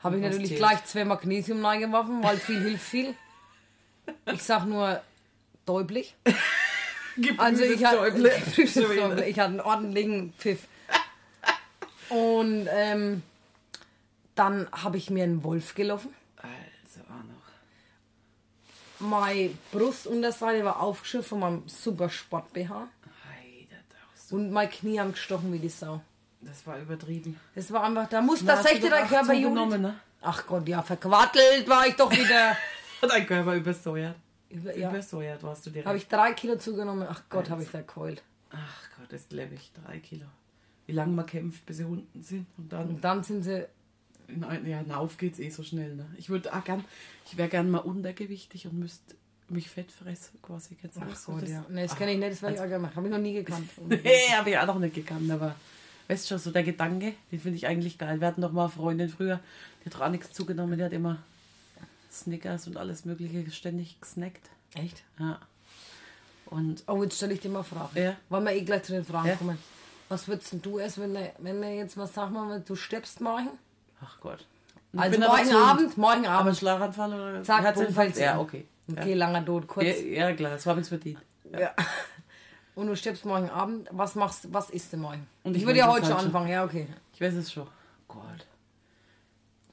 [0.00, 0.60] Habe ich natürlich zählt?
[0.60, 3.14] gleich zwei Magnesium reingeworfen, weil viel hilft viel.
[4.32, 5.00] Ich sag nur
[5.66, 6.14] deutlich.
[7.36, 8.06] Also ich hatte,
[9.26, 10.68] ich hatte einen ordentlichen Pfiff.
[12.10, 13.24] Und ähm,
[14.38, 16.10] dann habe ich mir einen Wolf gelaufen.
[16.36, 19.08] Also auch noch.
[19.08, 22.88] Meine Brustunterseite war aufgeschürft von meinem super Sport BH.
[23.30, 24.36] Ei, das, auch so.
[24.36, 26.00] Und mein Knie haben gestochen wie die Sau.
[26.40, 27.38] das war übertrieben.
[27.54, 29.94] Das war einfach, da muss Na, das dein Körper zugenommen, Judith.
[29.94, 30.00] ne?
[30.20, 32.56] Ach Gott, ja, verquattelt war ich doch wieder.
[33.00, 34.16] Dein Körper übersäuert.
[34.50, 35.86] Über, ja, Übersäuert warst du direkt.
[35.86, 37.06] habe ich drei Kilo zugenommen.
[37.08, 38.24] Ach Gott, habe ich da geheult.
[38.50, 39.70] Ach Gott, das lebe ich.
[39.84, 40.26] Drei Kilo.
[40.86, 42.46] Wie lange man kämpft, bis sie unten sind.
[42.56, 43.64] Und dann, Und dann sind sie,
[44.28, 45.94] nein, ja, auf geht's eh so schnell.
[45.96, 46.06] Ne?
[46.16, 46.84] Ich würde auch gern,
[47.26, 49.16] ich wäre gern mal untergewichtig und müsste
[49.48, 50.76] mich fett fressen, quasi.
[51.00, 51.24] Ach das?
[51.24, 51.64] So das- ja.
[51.70, 52.96] Nee, das kenne ich nicht, das werde ich auch gerne machen.
[52.96, 53.68] Habe ich noch nie gekannt.
[53.88, 55.54] Nee, habe ich auch noch nicht gekannt, aber
[56.08, 58.20] weißt du schon, so der Gedanke, den finde ich eigentlich geil.
[58.20, 59.40] Wir hatten doch mal eine Freundin früher,
[59.84, 61.18] die hat auch nichts zugenommen, die hat immer
[62.12, 64.48] Snickers und alles Mögliche ständig gesnackt.
[64.74, 65.02] Echt?
[65.18, 65.38] Ja.
[66.46, 67.96] Und Oh, jetzt stelle ich dir mal Fragen.
[67.98, 68.16] Ja.
[68.30, 69.36] Wollen wir eh gleich zu den Fragen Ja.
[69.36, 69.58] kommen.
[70.08, 73.50] Was würdest du erst, wenn du, wenn jetzt mal sag mal, du stirbst morgen?
[74.04, 74.46] Ach Gott.
[74.92, 75.52] Ich Also morgen.
[75.54, 76.56] Abend, morgen Abend.
[76.56, 78.16] Schlaganfall oder Zack, Herzinfarkt?
[78.16, 78.66] Ja, okay.
[78.90, 79.86] Okay, langer Tod, kurz.
[79.86, 81.18] Ja, ja, klar, das war mir verdient.
[81.52, 81.74] Ja.
[82.74, 83.88] Und du stirbst morgen Abend.
[83.90, 85.26] Was machst du, was isst du morgen?
[85.42, 86.86] Und ich ich würde ja heute schon anfangen, ja, okay.
[87.12, 87.66] Ich weiß es schon.
[88.06, 88.46] Gott.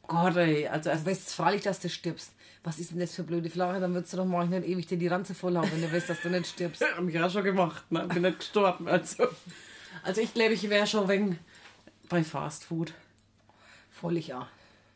[0.07, 0.67] Gott, ey.
[0.67, 2.31] Also erst Du weißt freilich, dass du stirbst.
[2.63, 3.79] Was ist denn das für blöde Frage?
[3.79, 6.09] Dann würdest du doch morgen nicht ewig dir die Ranze voll haben, wenn du weißt,
[6.09, 6.83] dass du nicht stirbst.
[6.97, 8.07] Hab ich ja schon gemacht, ne?
[8.07, 8.87] Bin nicht gestorben.
[8.87, 9.27] Also,
[10.03, 11.39] also ich glaube, ich wäre schon wegen
[12.09, 12.93] bei Fast Food.
[13.99, 14.47] Völlig ja.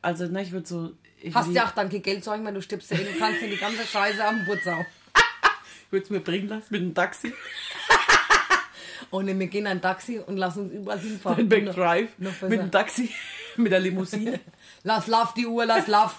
[0.02, 0.92] Also, ne, ich würde so.
[1.22, 3.42] Ich Hast ja auch dann kein Geld sagen, weil du stirbst ja eh, du kannst
[3.42, 4.86] dir die ganze Scheiße am Geburtstag.
[5.90, 7.34] würde es mir bringen lassen mit dem Taxi.
[9.12, 11.50] Und wir gehen ein Taxi und lassen uns überall hinfahren.
[11.50, 13.10] Back Drive noch mit dem Taxi,
[13.58, 14.40] mit der Limousine.
[14.84, 16.18] Lass lauf die Uhr, lass lauf.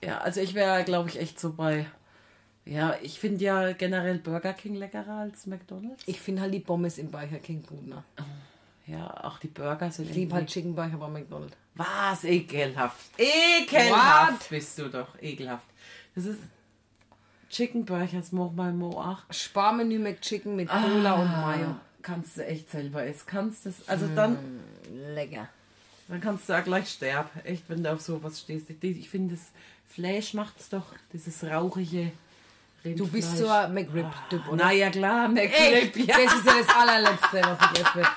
[0.00, 1.86] ja, also ich wäre, glaube ich, echt so bei.
[2.64, 6.04] Ja, ich finde ja generell Burger King leckerer als McDonalds.
[6.06, 8.04] Ich finde halt die Pommes im Burger King gut, ne?
[8.88, 11.56] Ja, auch die Burger sind Ich liebe halt Chicken Burger bei McDonald's.
[11.74, 12.24] Was?
[12.24, 13.10] Ekelhaft.
[13.18, 14.48] Ekelhaft What?
[14.48, 15.08] bist du doch.
[15.20, 15.66] Ekelhaft.
[16.14, 16.40] Das ist
[17.50, 19.24] Chicken Burgers, mach mal mo ach.
[19.30, 21.76] Sparmenü McChicken mit Cola und Mayo.
[22.02, 23.24] Kannst du echt selber essen.
[23.26, 24.38] Kannst das, also dann,
[25.14, 25.48] Lecker.
[26.08, 27.28] dann kannst du ja gleich sterben.
[27.44, 28.70] Echt, wenn du auf sowas stehst.
[28.70, 29.52] Ich, ich finde, das
[29.86, 32.12] Fleisch macht's doch, dieses rauchige
[32.84, 34.64] Du bist so ein McRib-Typ, oder?
[34.64, 36.16] Na ja, klar, McRib, ja.
[36.16, 38.08] das ist ja das allerletzte, was ich esse.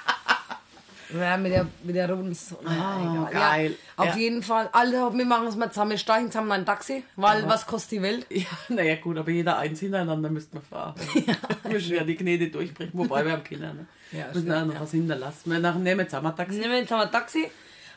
[1.14, 2.70] Ja, mit der, mit der roten Sonne.
[2.70, 3.76] Ah, geil.
[3.98, 4.18] Ja, auf Ja.
[4.18, 4.70] jeden Fall.
[4.72, 5.92] Also, wir machen es mal zusammen.
[5.92, 8.26] Wir steigen zusammen in ein Taxi, weil was kostet die Welt?
[8.30, 10.96] Ja, naja, gut, aber jeder eins hintereinander müsste man fahren.
[11.64, 13.74] wir müssen ja die Knete durchbrechen, wobei wir haben Kinder.
[13.74, 13.86] Ne?
[14.12, 14.82] Ja, müssen stimmt, auch noch ja.
[14.82, 15.52] was hinterlassen.
[15.52, 16.60] Wir nehmen jetzt auch mal Taxi.
[16.60, 17.50] Nehmen wir jetzt mal ein Taxi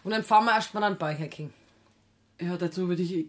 [0.04, 1.52] und dann fahren wir erstmal an Burger King.
[2.40, 3.26] Ja, dazu würde ich.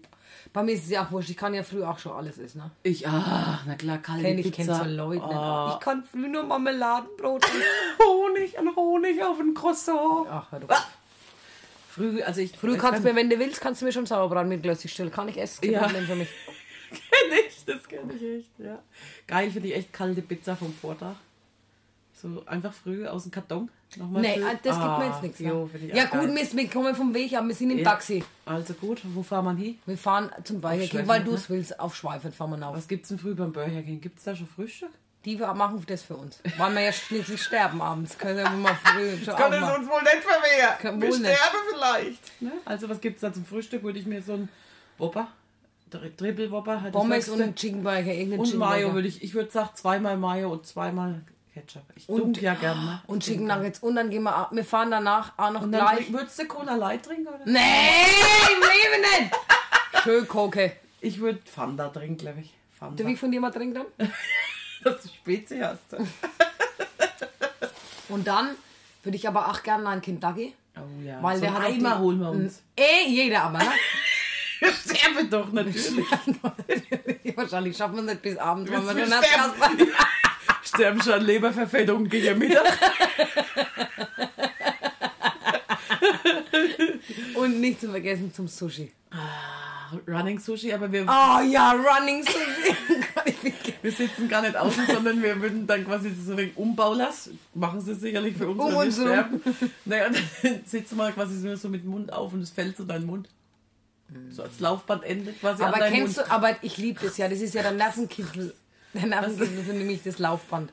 [0.53, 2.59] Bei mir ist es ja auch wurscht, ich kann ja früh auch schon alles essen.
[2.59, 2.71] Ne?
[2.83, 4.79] Ich, ah, na klar, kalte Kenn ich Pizza.
[4.79, 5.23] kenn so Leute.
[5.23, 7.61] Ah, Ich kann früh nur Marmeladenbrot essen.
[8.05, 10.27] Honig, ein Honig auf ein Croissant.
[10.29, 10.69] Ach, hör doch.
[10.69, 10.83] Ah.
[11.89, 12.57] Früh, also ich.
[12.57, 15.11] Früh kannst du mir, wenn du willst, kannst du mir schon Sauerbraten mit Glössi stellen.
[15.11, 15.83] Kann ich essen, kein Ja.
[15.83, 16.29] Problem für mich.
[16.89, 18.79] Kenn ich, das kenne ich echt, ja.
[19.27, 21.15] Geil finde ich echt kalte Pizza vom Vortag.
[22.21, 23.69] So einfach früh aus dem Karton.
[23.97, 24.43] Nochmal Nee, schön.
[24.43, 25.39] das gibt mir Ah, jetzt nichts.
[25.39, 25.95] jo, Ne?
[25.95, 27.83] Ja gut, wir, wir kommen vom Weg, aber wir sind im Ja.
[27.91, 28.23] Taxi.
[28.45, 29.79] Also gut, wo fahren wir hin?
[29.85, 31.37] Wir fahren zum Burger King, weil du ne?
[31.37, 31.79] es willst.
[31.79, 32.75] Auf Schweifert fahren wir auf.
[32.75, 33.99] Was gibt's denn früh beim Burger King?
[34.01, 34.89] Gibt's da schon Frühstück?
[35.25, 36.39] Die machen das für uns.
[36.57, 38.17] Weil wir ja schließlich sterben abends.
[38.17, 41.01] Können wir mal früh schon Kann es uns wohl nicht verwehren.
[41.01, 41.17] Wir nicht.
[41.19, 42.41] sterben vielleicht.
[42.41, 42.51] Ne?
[42.63, 43.83] Also was gibt's da zum Frühstück?
[43.83, 44.49] Würde ich mir so ein
[44.99, 45.27] Whopper,
[45.91, 48.11] Tri- Triple Whopper, das Pommes und ein Chicken Burger.
[48.37, 51.21] und Chicken Mayo würde ich, ich würde sagen zweimal Mayo und zweimal
[51.55, 51.83] Ketchup.
[51.95, 52.81] Ich Und- ja gerne.
[52.83, 53.01] Ne?
[53.07, 53.79] Und Chicken Nuggets.
[53.79, 56.11] Und dann gehen wir, ab- wir fahren danach auch noch Und dann gleich.
[56.11, 57.39] würdest du Cola Light trinken oder?
[57.45, 58.03] Nee,
[58.53, 59.33] im Leben nicht.
[60.03, 60.73] Schön Koke.
[60.99, 62.53] Ich würde Fanta trinken, glaube ich.
[62.77, 63.01] Fanta.
[63.01, 63.97] Du, wie von dir mal trinken dann?
[64.83, 65.93] dass du Spezi hast.
[68.09, 68.49] Und dann
[69.03, 70.53] würde ich aber auch gerne einen Kentucky.
[70.75, 71.23] Oh ja.
[71.23, 72.61] Weil so der hat die- holen wir uns.
[72.75, 73.69] Eh, jeder aber, ne?
[74.59, 76.03] Wir sterben doch natürlich.
[77.35, 79.21] Wahrscheinlich schaffen wir es nicht bis abends, weil wir Wir nur
[80.67, 81.01] sterben.
[81.01, 82.77] Schon an Leberverfettung gegen Mittag.
[87.35, 88.91] Und nicht zu vergessen zum Sushi.
[90.07, 92.75] Running Sushi, aber wir, Oh ja, Running Sushi.
[93.81, 97.39] Wir sitzen gar nicht außen, sondern wir würden dann quasi so einen Umbau lassen.
[97.53, 99.39] Machen sie sicherlich für uns, Um uns sterben.
[99.85, 102.83] Naja, dann sitzen wir quasi nur so mit dem Mund auf und es fällt so
[102.83, 103.29] dein Mund.
[104.31, 106.27] So als Laufbandende quasi aber kennst Mund.
[106.27, 108.55] du, aber ich liebe das ja, das ist ja der Nervenkittel.
[109.03, 110.71] Nervenkittel ist nämlich das Laufband.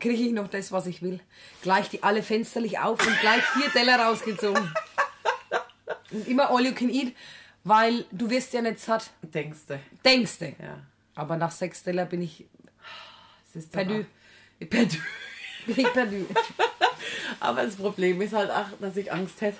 [0.00, 1.20] Kriege ich noch das, was ich will.
[1.62, 4.72] Gleich die alle Fensterlich auf und gleich vier Teller rausgezogen.
[6.10, 7.14] Und immer all you can eat,
[7.64, 9.10] weil du wirst ja nicht satt.
[9.22, 9.80] Denkst du.
[10.04, 10.46] Denkst du.
[10.46, 10.80] Ja.
[11.14, 12.46] Aber nach sechs Teller bin ich,
[13.54, 14.04] Das Perdu.
[14.58, 14.96] Perdu.
[15.66, 16.26] bin ich perdu.
[17.40, 19.58] Aber das Problem ist halt auch, dass ich Angst hätte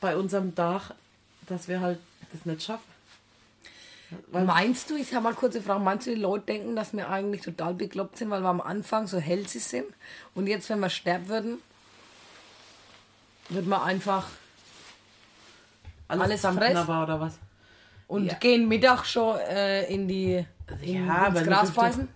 [0.00, 0.94] bei unserem Dach,
[1.46, 1.98] dass wir halt
[2.32, 2.89] das nicht schaffen.
[4.28, 7.08] Weil Meinst du, ich habe mal kurze Frage, meinst du, die Leute denken, dass wir
[7.08, 9.86] eigentlich total bekloppt sind, weil wir am Anfang so hellsig sind
[10.34, 11.58] und jetzt, wenn wir sterben würden,
[13.48, 14.26] wird man einfach
[16.08, 17.38] alles, alles zusammenknabbern oder was?
[18.08, 18.34] und Ja.
[18.34, 20.44] gehen Mittag schon äh, in die
[20.82, 22.08] in, Ja, ins Gras beißen?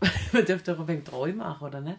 [0.32, 1.98] Man dürfte doch ein wenig treu machen, oder nicht?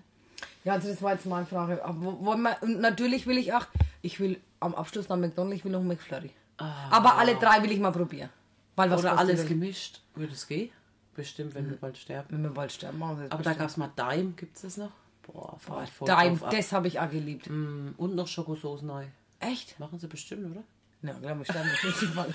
[0.63, 1.83] Ja, also das war jetzt meine Frage.
[1.83, 3.65] Aber und natürlich will ich auch,
[4.01, 6.31] ich will am Abschluss nach McDonald's, ich will noch McFlurry.
[6.57, 8.29] Aber alle drei will ich mal probieren.
[8.75, 10.01] Weil oder alles gemischt.
[10.15, 10.69] Würde es gehen?
[11.15, 12.27] Bestimmt, wenn wir bald sterben.
[12.31, 14.61] Wenn wir bald sterben, machen wir das Aber da gab es mal Daim, gibt es
[14.63, 14.91] das noch?
[15.23, 17.49] Boah, fahr voll Daim, das habe ich auch geliebt.
[17.49, 19.05] Mm, Und noch Schokosauce neu.
[19.39, 19.79] Echt?
[19.79, 20.63] Machen sie bestimmt, oder?
[21.03, 22.33] Ja, glaube ich, sterben jeden Fall.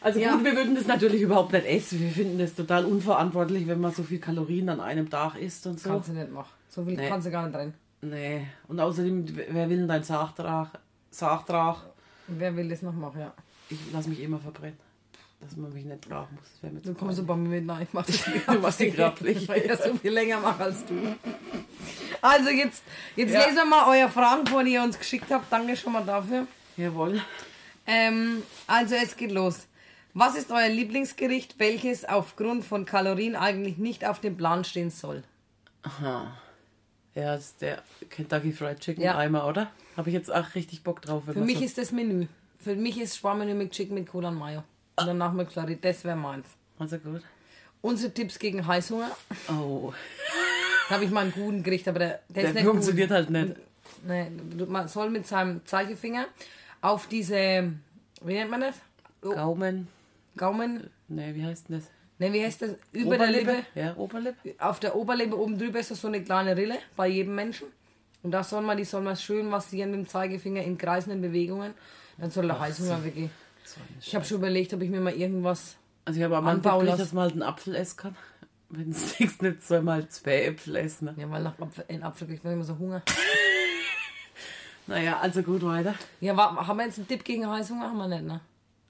[0.00, 0.34] Also Ja.
[0.34, 2.00] gut, wir würden das natürlich überhaupt nicht essen.
[2.00, 5.80] Wir finden das total unverantwortlich, wenn man so viel Kalorien an einem Tag isst und
[5.80, 5.88] so.
[5.88, 6.50] Kannst du nicht machen.
[6.68, 7.08] So viel Nee.
[7.08, 7.74] kannst du gar nicht rein.
[8.02, 8.46] Nee.
[8.68, 10.78] Und außerdem, wer will denn dein Sachtrag?
[11.10, 11.78] Sachtrag?
[12.28, 13.32] Wer will das noch machen, ja.
[13.70, 14.78] Ich lasse mich immer verbrennen.
[15.40, 16.44] Dass man mich nicht tragen muss.
[16.62, 17.26] Das mir zu Du kommst peinlich.
[17.26, 18.48] bei mir mit, nein, ich mach das nicht.
[18.48, 19.48] Du machst die Grabpflicht.
[19.48, 20.94] Weil ich das so viel länger mache als du.
[22.22, 22.82] Also jetzt,
[23.16, 23.40] jetzt Ja.
[23.44, 25.52] lesen wir mal eure Fragen vor, die ihr uns geschickt habt.
[25.52, 26.46] Danke schon mal dafür.
[26.76, 27.20] Jawohl.
[27.86, 29.66] Ähm, also es geht los.
[30.14, 35.22] Was ist euer Lieblingsgericht, welches aufgrund von Kalorien eigentlich nicht auf dem Plan stehen soll?
[35.82, 36.34] Aha.
[37.14, 39.16] Ja, das ist der Kentucky Fried Chicken Ja.
[39.18, 39.70] Eimer, oder?
[39.96, 41.24] Habe ich jetzt auch richtig Bock drauf.
[41.26, 42.26] Für mich so ist das Menü.
[42.58, 44.64] Für mich ist Sparmenü mit Chicken mit Cola und Mayo.
[44.98, 45.78] Und danach mit Clary.
[45.80, 46.46] Das wäre meins.
[46.78, 47.22] Also gut.
[47.82, 49.10] Unsere Tipps gegen Heißhunger.
[49.50, 49.92] Oh.
[50.88, 53.16] Da habe ich mal einen guten Gericht, aber der, der, Der nicht funktioniert gut.
[53.16, 53.56] halt nicht.
[54.06, 54.30] Nee,
[54.66, 56.26] man soll mit seinem Zeigefinger
[56.80, 57.72] auf diese,
[58.22, 58.76] wie nennt man das?
[59.22, 59.88] Oh, Gaumen.
[60.36, 61.88] Gaumen, Ne, wie heißt denn das?
[62.18, 62.70] ne, wie heißt das?
[62.92, 63.56] Über der Lippe.
[63.74, 64.54] Ja, Oberlippe.
[64.58, 67.68] Auf der Oberlippe oben drüber ist das so eine kleine Rille bei jedem Menschen.
[68.22, 71.74] Und da soll man, die soll man schön massieren mit dem Zeigefinger in kreisenden Bewegungen.
[72.18, 73.30] Dann soll der Heißhunger weggehen.
[74.00, 75.76] Ich habe schon überlegt, ob ich mir mal irgendwas.
[76.04, 76.98] Also ich habe am Anfang gedacht, lassen.
[77.00, 78.16] dass man halt einen Apfel essen kann.
[78.68, 81.06] Wenn es nichts nimmt, soll man halt zwei Äpfel essen.
[81.06, 81.14] Ne?
[81.18, 83.02] Ja, weil nach Apfel, in Apfel kriegt man immer so Hunger.
[84.88, 85.94] Naja, also gut weiter.
[86.20, 87.86] Ja, wa- haben wir jetzt einen Tipp gegen Heißhunger?
[87.90, 88.40] Haben wir nicht, ne?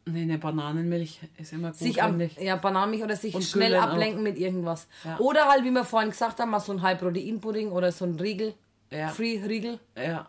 [0.04, 1.78] Nee, eine Bananenmilch ist immer gut.
[1.78, 2.36] Sich ich.
[2.38, 3.88] ja, Bananenmilch oder sich Und schnell Güllen auch.
[3.92, 4.86] ablenken mit irgendwas.
[5.04, 5.18] Ja.
[5.18, 8.54] Oder halt, wie wir vorhin gesagt haben, mal so ein High-Protein-Pudding oder so ein Riegel.
[8.90, 9.08] Ja.
[9.08, 9.80] Free-Riegel.
[9.96, 10.28] Ja.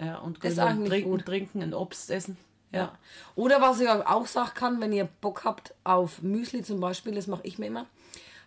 [0.00, 1.26] Ja, und Das eigentlich trinken, gut.
[1.26, 2.36] trinken, ein Obst essen.
[2.72, 2.92] Ja.
[3.34, 7.26] Oder was ich auch sagen kann, wenn ihr Bock habt auf Müsli zum Beispiel, das
[7.26, 7.86] mache ich mir immer.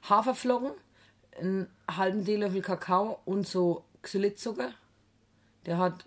[0.08, 0.72] Haferflocken,
[1.40, 4.72] einen halben Teelöffel Kakao und so Xylitzucker.
[5.66, 6.06] Der hat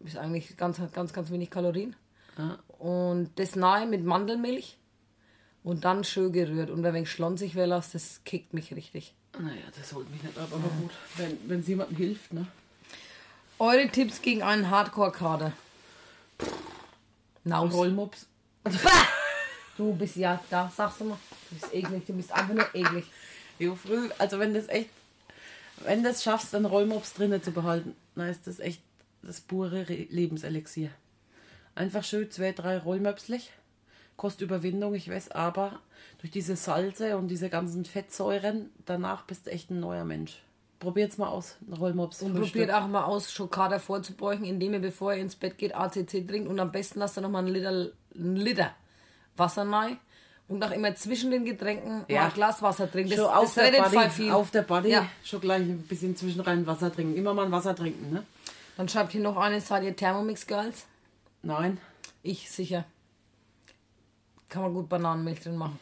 [0.00, 1.96] ist eigentlich ganz, ganz, ganz wenig Kalorien.
[2.38, 2.58] Ja.
[2.78, 4.76] Und das nahe mit Mandelmilch
[5.64, 6.70] und dann schön gerührt.
[6.70, 9.14] Und wenn ich schlonsig wäre, lasst, das kickt mich richtig.
[9.38, 10.90] Naja, das holt mich nicht ab, aber gut.
[11.16, 12.46] Wenn wenn es jemandem hilft, ne?
[13.58, 15.52] Eure Tipps gegen einen Hardcore-Kader.
[17.46, 17.72] Naus.
[17.72, 18.26] Rollmops.
[19.76, 21.18] Du bist ja da, sagst du mal.
[21.50, 23.04] Du bist eklig, du bist einfach nur eklig.
[23.58, 24.88] Jo, früh, also wenn das echt,
[25.84, 28.80] wenn das schaffst, dann Rollmops drinnen zu behalten, dann ist das echt
[29.22, 30.88] das pure Re Lebenselixier.
[31.74, 33.52] Einfach schön zwei, drei Rollmöpslich.
[34.16, 35.78] Kostet Überwindung, ich weiß, aber
[36.20, 40.38] durch diese Salze und diese ganzen Fettsäuren, danach bist du echt ein neuer Mensch.
[40.78, 42.20] Probiert's mal aus, Rollmops.
[42.22, 42.52] Und Frühstück.
[42.52, 46.48] probiert auch mal aus, Schokolade vorzubeugen, indem ihr, bevor ihr ins Bett geht, ACC trinkt
[46.48, 47.70] und am besten lasst ihr noch mal einen Liter,
[48.14, 48.72] einen Liter
[49.36, 49.98] Wasser rein
[50.48, 52.20] und auch immer zwischen den Getränken Ja.
[52.22, 53.10] mal ein Glas Wasser trinken.
[53.10, 54.30] Das, schon auf, das der Body, viel.
[54.32, 55.08] auf der Body Ja.
[55.24, 57.16] schon gleich ein bisschen zwischen rein Wasser trinken.
[57.16, 58.24] Immer mal ein Wasser trinken, ne?
[58.76, 60.84] Dann schreibt hier noch eine, seid ihr Thermomix Girls?
[61.42, 61.78] Nein.
[62.22, 62.84] Ich sicher.
[64.50, 65.78] Kann man gut Bananenmilch drin machen.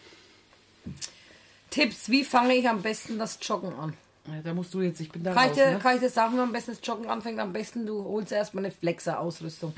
[1.70, 3.94] Tipps, wie fange ich am besten das Joggen an?
[4.42, 5.78] Da musst du jetzt, ich bin da Kann ich, raus, dir, ne?
[5.78, 7.38] kann ich dir sagen, wie man am besten das Joggen anfängt?
[7.38, 9.74] Am besten, du holst erstmal eine Flexer-Ausrüstung.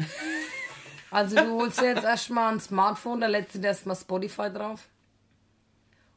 [1.11, 4.87] also du holst dir jetzt erstmal ein Smartphone, da lädst du dir erstmal Spotify drauf.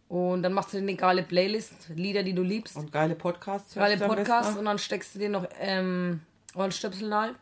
[0.09, 2.75] Und dann machst du dir eine geile Playlist, Lieder, die du liebst.
[2.75, 3.73] Und geile Podcasts.
[3.73, 6.21] geile Podcasts und dann steckst du dir noch ähm,
[6.55, 7.35] Ohrenstöpsel rein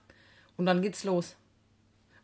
[0.55, 1.35] und dann geht's los.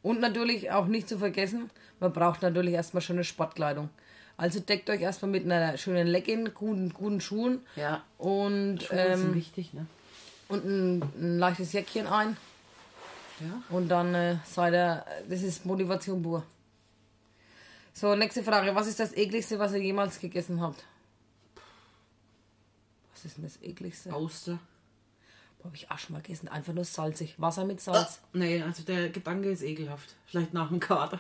[0.02, 3.90] Und natürlich auch nicht zu vergessen, man braucht natürlich erstmal schöne Sportkleidung.
[4.38, 8.04] Also deckt euch erstmal mit einer schönen Legging, guten, guten Schuhen Ja.
[8.18, 9.86] und, Schuhe sind ähm, wichtig, ne?
[10.48, 12.36] und ein, ein leichtes Jäckchen ein.
[13.40, 13.62] Ja.
[13.70, 16.44] Und dann äh, seid ihr, das ist Motivation pur.
[17.94, 18.74] So, nächste Frage.
[18.74, 20.84] Was ist das ekligste, was ihr jemals gegessen habt?
[23.14, 24.12] Was ist denn das ekligste?
[24.14, 24.58] Auster.
[25.60, 26.48] Boah, hab ich auch schon mal gegessen.
[26.48, 27.36] Einfach nur salzig.
[27.38, 28.20] Wasser mit Salz.
[28.34, 30.16] Nee, also der Gedanke ist ekelhaft.
[30.26, 31.20] Vielleicht nach dem Kater.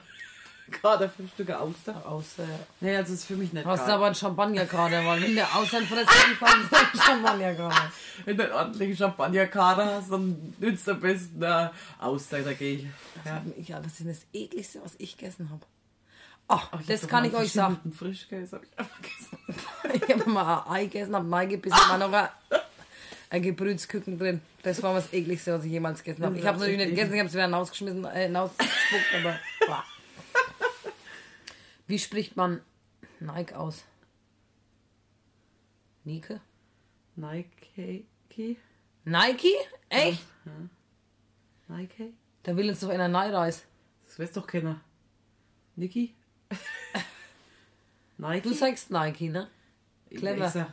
[0.71, 2.06] Kater fünf Stücke Auster.
[2.06, 2.43] Aus, äh,
[2.80, 5.54] Nee, also ist für mich nicht hast du aber einen Champagner gerade, weil wenn der
[5.56, 7.76] Ausland frisst, dann kommt ein Champagner gerade.
[8.26, 12.93] Wenn du einen ordentlichen Champagner-Kater hast, dann nützt am besten der Auster dagegen.
[13.26, 13.43] Ja.
[13.58, 15.62] Ja, das ist das ekligste, was ich gegessen habe.
[16.47, 17.93] Ach, Ach, das kann ich euch sagen.
[17.97, 19.38] Frischkäse hab ich einfach gegessen.
[20.08, 22.28] Ich habe mal ein Ei gegessen, habe Ei gebissen, war noch ein,
[23.30, 24.41] ein Gebrütsküken drin.
[24.62, 26.38] Das war das ekligste, was ich jemals gegessen habe.
[26.38, 29.39] Ich habe es natürlich nicht gegessen, ich habe es wieder hinausgeschmissen, äh, hinausgespuckt, aber.
[29.67, 29.84] Boah.
[31.88, 32.62] Wie spricht man
[33.19, 33.84] Nike aus?
[36.04, 36.39] Nike?
[37.15, 38.58] Nike?
[39.06, 39.54] Nike?
[39.89, 40.24] Echt?
[41.67, 42.13] Nike?
[42.43, 43.65] Da will uns doch einer Nike reis.
[44.06, 44.82] Das weiß doch keiner.
[45.76, 46.13] Niki?
[48.17, 48.48] Nike?
[48.50, 49.50] Du sagst Nike, ne?
[50.10, 50.46] clever.
[50.46, 50.67] Ich sag,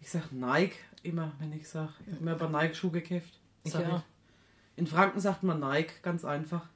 [0.00, 1.90] ich sag Nike immer, wenn ich sag.
[2.06, 3.38] Ich habe mir aber Nike-Schuhe gekauft.
[3.64, 3.98] Ich Sag auch.
[3.98, 4.02] ich.
[4.76, 6.66] In Franken sagt man Nike, ganz einfach.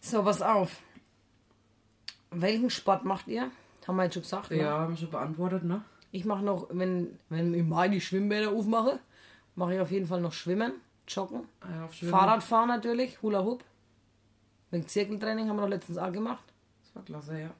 [0.00, 0.80] So, pass auf.
[2.30, 3.50] Welchen Sport macht ihr?
[3.86, 4.50] Haben wir jetzt schon gesagt.
[4.50, 4.58] Ne?
[4.58, 5.82] Ja, haben wir schon beantwortet, ne?
[6.10, 8.98] Ich mache noch, wenn, wenn im Mai die Schwimmbäder aufmache,
[9.54, 10.72] mache ich auf jeden Fall noch Schwimmen,
[11.06, 12.10] Joggen, Ja, auf Schwimmen.
[12.10, 13.64] Fahrradfahren natürlich, Hula Hoop.
[14.70, 16.44] Wegen Zirkeltraining haben wir noch letztens auch gemacht.
[16.82, 17.50] Das war klasse, ja.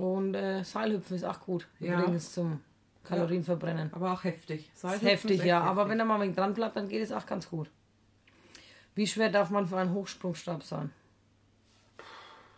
[0.00, 1.66] Und äh, Seilhüpfen ist auch gut.
[1.80, 2.00] Ja.
[2.00, 2.60] Übrigens zum
[3.04, 3.92] Kalorienverbrennen.
[3.92, 4.70] Aber auch heftig.
[4.72, 5.60] Ist Seilhüpfen heftig, echt ja.
[5.60, 5.92] Aber heftig.
[5.92, 7.70] wenn er mal wenig dran bleibt, dann geht es auch ganz gut.
[8.94, 10.90] Wie schwer darf man für einen Hochsprungstab sein?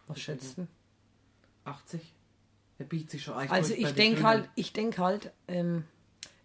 [0.07, 0.66] Was schätzt du?
[1.66, 2.00] 80.
[2.79, 5.85] Der bietet sich schon eigentlich Also kurz ich den denke halt, ich denke halt, ähm,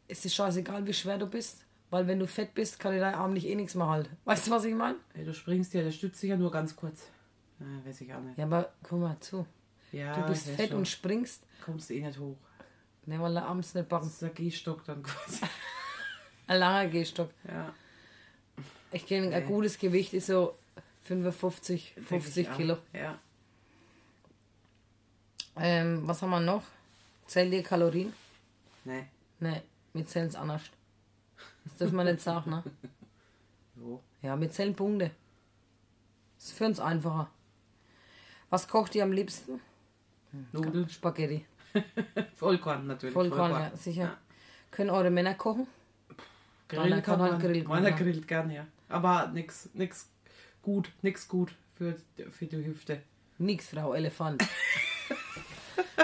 [0.08, 3.16] es ist scheißegal, wie schwer du bist, weil wenn du fett bist, kann dir dein
[3.16, 4.16] Arm nicht eh nichts mehr halten.
[4.26, 4.96] Weißt du, was ich meine?
[5.14, 7.04] Ey, du springst ja, der stützt sich ja nur ganz kurz.
[7.60, 8.38] Ja, weiß ich auch nicht.
[8.38, 9.46] Ja, aber guck mal zu.
[9.92, 10.80] Ja, Du bist fett schon.
[10.80, 12.38] und springst, kommst eh nicht hoch.
[13.06, 14.08] ne, weil der Arms nicht Das backen.
[14.08, 15.42] ist der Gehstock dann quasi.
[16.48, 17.30] Ein langer Gehstock.
[17.48, 17.74] Ja.
[18.94, 20.58] Ich kenne ein gutes Gewicht ist so
[21.04, 22.58] 55, denk 50 ich auch.
[22.58, 22.78] Kilo.
[22.94, 23.20] Ja.
[25.58, 26.64] Ähm, was haben wir noch?
[27.28, 28.14] Zählt ihr Kalorien?
[28.84, 29.06] Nee.
[29.40, 30.64] Ne, wir zählen es anders.
[31.64, 32.64] Das dürfen wir nicht sagen, ne?
[33.76, 34.02] Jo.
[34.22, 35.12] Ja, wir zählen Punkte.
[36.36, 37.30] Das ist für uns einfacher.
[38.50, 39.60] Was kocht ihr am liebsten?
[40.52, 40.90] Nudeln.
[40.90, 41.46] Spaghetti.
[42.36, 43.14] Vollkorn natürlich.
[43.14, 44.18] Vollkorn, ja, sicher.
[44.70, 45.68] Können eure Männer kochen?
[46.68, 47.96] Grillen Meiner kann halt grillen, Meiner ja.
[47.96, 48.66] grillt gern, ja.
[48.88, 50.10] Aber nix, nix
[50.62, 51.96] gut, nix gut für,
[52.30, 53.02] für die Hüfte.
[53.38, 54.44] Nix, Frau Elefant.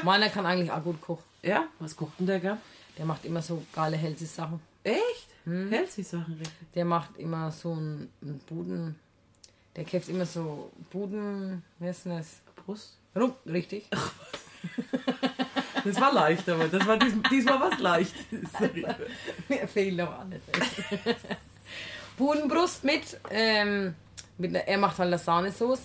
[0.08, 1.24] Meiner kann eigentlich auch gut kochen.
[1.42, 1.66] Ja?
[1.80, 2.58] Was kocht denn der gern?
[2.98, 4.60] Der macht immer so geile Healthy-Sachen.
[4.84, 5.28] Echt?
[5.44, 5.70] Hm.
[5.88, 6.72] Sich Sachen richtig.
[6.76, 8.10] Der macht immer so einen,
[8.48, 8.96] Buden.
[9.76, 11.62] Der kämpft immer so Buden.
[11.80, 12.40] Wie heißt denn das?
[12.66, 12.98] Brust?
[13.16, 13.86] Rum, richtig.
[15.84, 18.14] Das war leicht, aber das war dies, diesmal was leicht.
[19.48, 20.42] Mir fehlt noch alles.
[22.18, 23.94] Budenbrust mit, ähm,
[24.38, 25.82] mit einer, er macht halt eine Sahnesauce.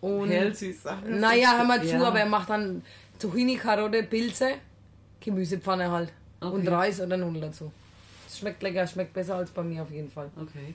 [0.00, 1.18] Und sich Sachen.
[1.18, 2.04] naja, hör mal zu, Ja.
[2.06, 2.84] aber er macht dann
[3.18, 4.54] Zucchini, Karotte, Pilze,
[5.20, 6.12] Gemüsepfanne halt.
[6.40, 6.68] Und Okay.
[6.68, 7.72] Reis oder Nudeln dazu.
[8.26, 10.30] Es schmeckt lecker, schmeckt besser als bei mir auf jeden Fall.
[10.40, 10.74] Okay.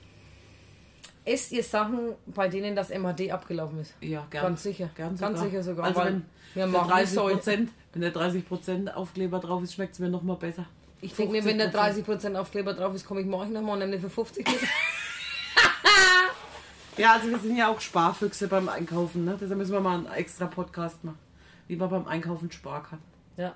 [1.24, 3.94] Esst ihr Sachen, bei denen das MHD abgelaufen ist?
[4.02, 4.42] Ja, gern.
[4.44, 4.90] Ganz sicher.
[4.94, 5.86] Gern Ganz sicher sogar.
[5.86, 7.34] Also wenn, wir machen 30 Säure.
[7.36, 10.66] Prozent, wenn der 30 Prozent Aufkleber drauf ist, schmeckt es mir noch mal besser.
[11.00, 12.04] Ich denke mir, wenn der 50%.
[12.04, 14.60] 30% Aufkleber drauf ist, komme ich morgen nochmal und nehme den für 50 mit.
[16.96, 19.36] Ja, also wir sind ja auch Sparfüchse beim Einkaufen, ne?
[19.40, 21.18] Deshalb müssen wir mal einen extra Podcast machen.
[21.66, 22.98] Wie man beim Einkaufen sparen kann.
[23.36, 23.54] ja.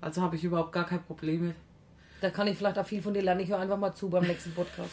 [0.00, 1.56] Also habe ich überhaupt gar kein Problem mit.
[2.20, 3.40] Da kann ich vielleicht auch viel von dir lernen.
[3.40, 4.90] Ich höre einfach mal zu beim nächsten Podcast.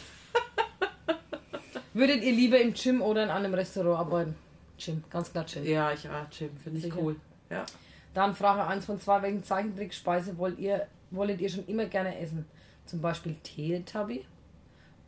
[1.96, 4.36] Würdet ihr lieber im Gym oder in einem Restaurant arbeiten?
[4.78, 5.66] Gym, ganz klar Gym.
[5.66, 7.16] Ja, ich ah, Jim, finde ich cool.
[7.50, 7.66] Ja.
[8.14, 9.24] Dann Frage 1 von 2.
[9.24, 12.46] Welchen Zeichentrickspeise wollt ihr, wolltet ihr schon immer gerne essen?
[12.86, 14.26] Zum Beispiel Teletubby,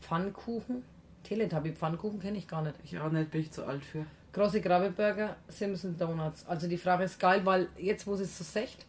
[0.02, 0.84] Pfannkuchen.
[1.24, 2.76] Teletubby, Pfannkuchen kenne ich gar nicht.
[2.84, 4.06] Ich auch nicht, bin ich zu alt für.
[4.34, 6.46] Große Krabbeburger, Simpson Donuts.
[6.48, 8.86] Also die Frage ist geil, weil jetzt, wo es ist so secht,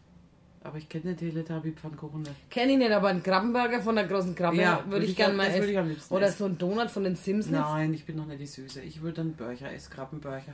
[0.63, 2.49] Aber ich kenne den Teletubby-Pfannkuchen nicht.
[2.49, 5.35] kenne ich nicht, aber einen Krabbenburger von der großen Krabbe Ja, würde würd ich gerne
[5.35, 5.53] gern- mal
[5.87, 6.01] essen.
[6.09, 6.37] Oder essen.
[6.37, 7.51] so ein Donut von den Simpsons.
[7.57, 8.79] Nein, ich bin noch nicht die Süße.
[8.81, 10.53] Ich würde dann Burger essen, Krabbenburger.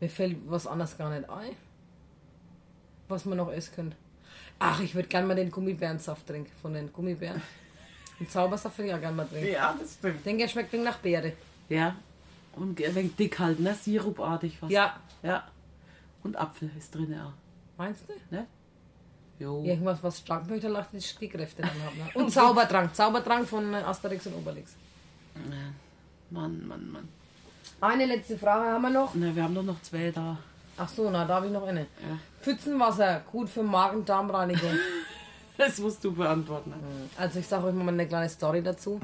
[0.00, 1.52] Mir fällt was anderes gar nicht ein.
[3.08, 3.96] Was man noch essen könnte.
[4.58, 6.50] Ach, ich würde gerne mal den Gummibärensaft trinken.
[6.60, 7.40] Von den Gummibären.
[8.20, 9.50] Den Zaubersaft würde ich auch gerne mal trinken.
[9.52, 10.24] Ja, das stimmt.
[10.24, 11.32] Er schmeckt wegen nach Beere.
[11.68, 11.96] Ja.
[12.56, 13.74] Und ein wenig dick halt, ne?
[13.74, 14.72] Sirupartig fast.
[14.72, 14.96] Ja.
[15.22, 15.44] Ja.
[16.22, 17.32] Und Apfel ist drin auch.
[17.76, 18.34] Meinst du?
[18.34, 18.46] Ne?
[19.38, 19.62] Jo.
[19.64, 21.98] Irgendwas, was stark möchte, lacht die die Kräfte dann haben.
[21.98, 22.04] Ne?
[22.14, 22.94] Und Zaubertrank.
[22.94, 24.74] Zaubertrank von äh, Asterix und Obelix.
[26.30, 27.08] Mann, Mann, Mann.
[27.80, 29.14] Eine letzte Frage haben wir noch.
[29.14, 30.38] Ne, wir haben doch noch zwei da.
[30.76, 31.80] Ach so, na, da habe ich noch eine.
[31.80, 32.18] Ja.
[32.40, 34.72] Pfützenwasser, gut für Magen-Darm-Reinigung.
[35.56, 36.74] Das musst du beantworten.
[37.16, 39.00] Also ich sage euch mal eine kleine Story dazu.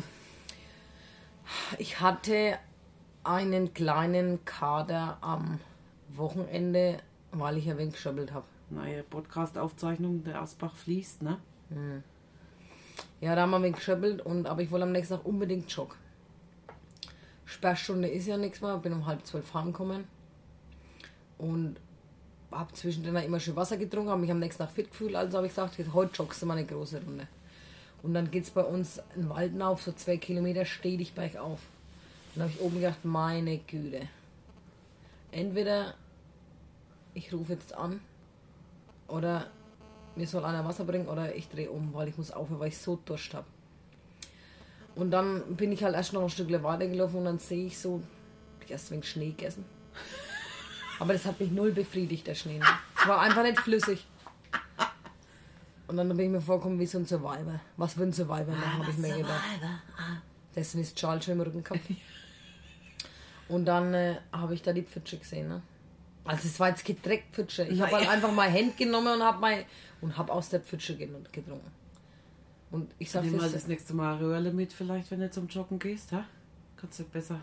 [1.79, 2.59] Ich hatte
[3.25, 5.61] einen kleinen Kader am
[6.09, 6.99] Wochenende,
[7.33, 8.47] weil ich ein wenig geschobbelt habe.
[8.71, 11.39] Neue Podcast-Aufzeichnung, der Asbach fließt, ne?
[13.21, 15.71] Ja, da haben wir ein wenig geschobbelt, und, aber ich wollte am nächsten Tag unbedingt
[15.71, 15.97] joggen.
[17.45, 20.05] Sperrstunde ist ja nichts mehr, bin um halb zwölf heimgekommen
[21.37, 21.77] und
[22.53, 25.47] habe zwischendrin immer schön Wasser getrunken, habe mich am nächsten Tag fit gefühlt, also habe
[25.47, 27.27] ich gesagt, heute joggst du mal eine große Runde.
[28.03, 31.61] Und dann geht es bei uns in Walden auf, so zwei Kilometer stetig bergauf.
[32.35, 34.09] Dann habe ich oben gedacht, meine Güte.
[35.33, 35.95] Entweder
[37.15, 38.01] ich rufe jetzt an
[39.09, 39.47] oder
[40.17, 42.79] mir soll einer Wasser bringen oder ich drehe um, weil ich muss aufhören, weil ich
[42.79, 43.47] so Durst habe.
[44.95, 48.03] Und dann bin ich halt erst noch ein Stück weitergelaufen und dann sehe ich so,
[48.65, 49.65] ich erst wenig Schnee gegessen.
[50.99, 52.61] Aber das hat mich null befriedigt, der Schnee.
[53.01, 54.07] Es war einfach nicht flüssig.
[55.87, 57.61] Und dann bin ich mir vorgekommen wie so ein Survivor.
[57.77, 59.43] Was würde ein Survivor machen, habe ich mir gedacht.
[60.55, 61.81] Deswegen ist Charles schon im Rücken gehabt.
[63.51, 65.49] Und dann äh, habe ich da die Pfütsche gesehen.
[65.49, 65.63] Ne?
[66.25, 67.65] Also es war jetzt gedreckt Pfütsche.
[67.65, 69.65] Ich habe halt einfach mal Hand genommen und habe mein
[70.01, 71.71] und habe aus der gen- getrunken.
[72.71, 75.79] Und ich sag Nimm mal das, nächste Mal Röhrle mit, vielleicht, wenn du zum Joggen
[75.79, 76.25] gehst, ha?
[76.77, 77.41] Kannst du besser.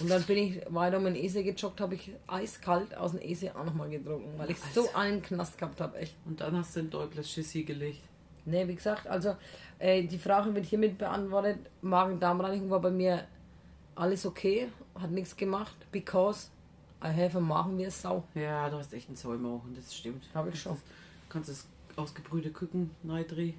[0.00, 3.54] und dann bin ich weiter um den Ese gejoggt, habe ich eiskalt aus dem Ese
[3.54, 6.16] auch nochmal getrunken, weil ich so einen Knast gehabt habe, echt.
[6.24, 8.00] Und dann hast du ein Douglas Schissi gelegt.
[8.46, 9.36] Ne, wie gesagt, also
[9.78, 11.58] äh, die Frage wird hiermit beantwortet.
[11.82, 13.24] Magen-Darm-Reinigung war bei mir
[13.94, 14.68] alles okay,
[14.98, 16.48] hat nichts gemacht, because
[17.02, 18.24] I have a wie eine Sau.
[18.34, 20.24] Ja, du hast echt einen Säumauchen, das stimmt.
[20.34, 20.76] Hab ich schon.
[21.28, 21.66] Kannst das
[21.96, 23.52] ausgebrühte Küken neidreh.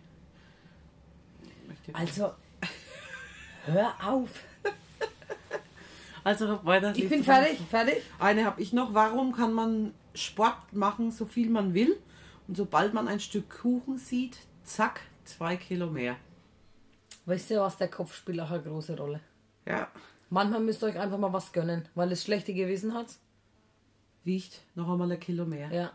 [1.93, 2.31] Also,
[3.65, 4.29] hör auf.
[6.23, 6.91] Also weiter.
[6.95, 8.01] Ich bin fertig, fertig.
[8.17, 8.95] Eine habe ich noch.
[8.95, 11.95] Warum kann man Sport machen, so viel man will?
[12.47, 16.15] Und sobald man ein Stück Kuchen sieht, zack, zwei Kilo mehr.
[17.27, 19.19] Weißt du was, der Kopf spielt auch eine große Rolle.
[19.67, 19.87] Ja.
[20.29, 23.07] Manchmal müsst ihr euch einfach mal was gönnen, weil es schlechte Gewissen hat.
[24.23, 25.71] Wiegt noch einmal ein Kilo mehr.
[25.71, 25.91] Ja.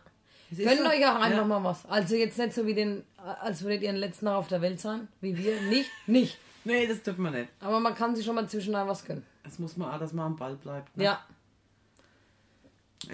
[0.55, 0.85] Gönnt so.
[0.85, 1.45] euch auch einfach Ja.
[1.45, 1.85] mal was.
[1.85, 3.03] Also jetzt nicht so wie den,
[3.41, 5.61] als würdet ihr den letzten Tag auf der Welt sein, wie wir.
[5.63, 6.37] Nicht, nicht.
[6.63, 7.49] Nee, das dürfen wir nicht.
[7.59, 9.25] Aber man kann sich schon mal zwischendurch was gönnen.
[9.43, 10.95] Das muss man auch, dass man am Ball bleibt.
[10.95, 11.05] Ne?
[11.05, 11.25] Ja.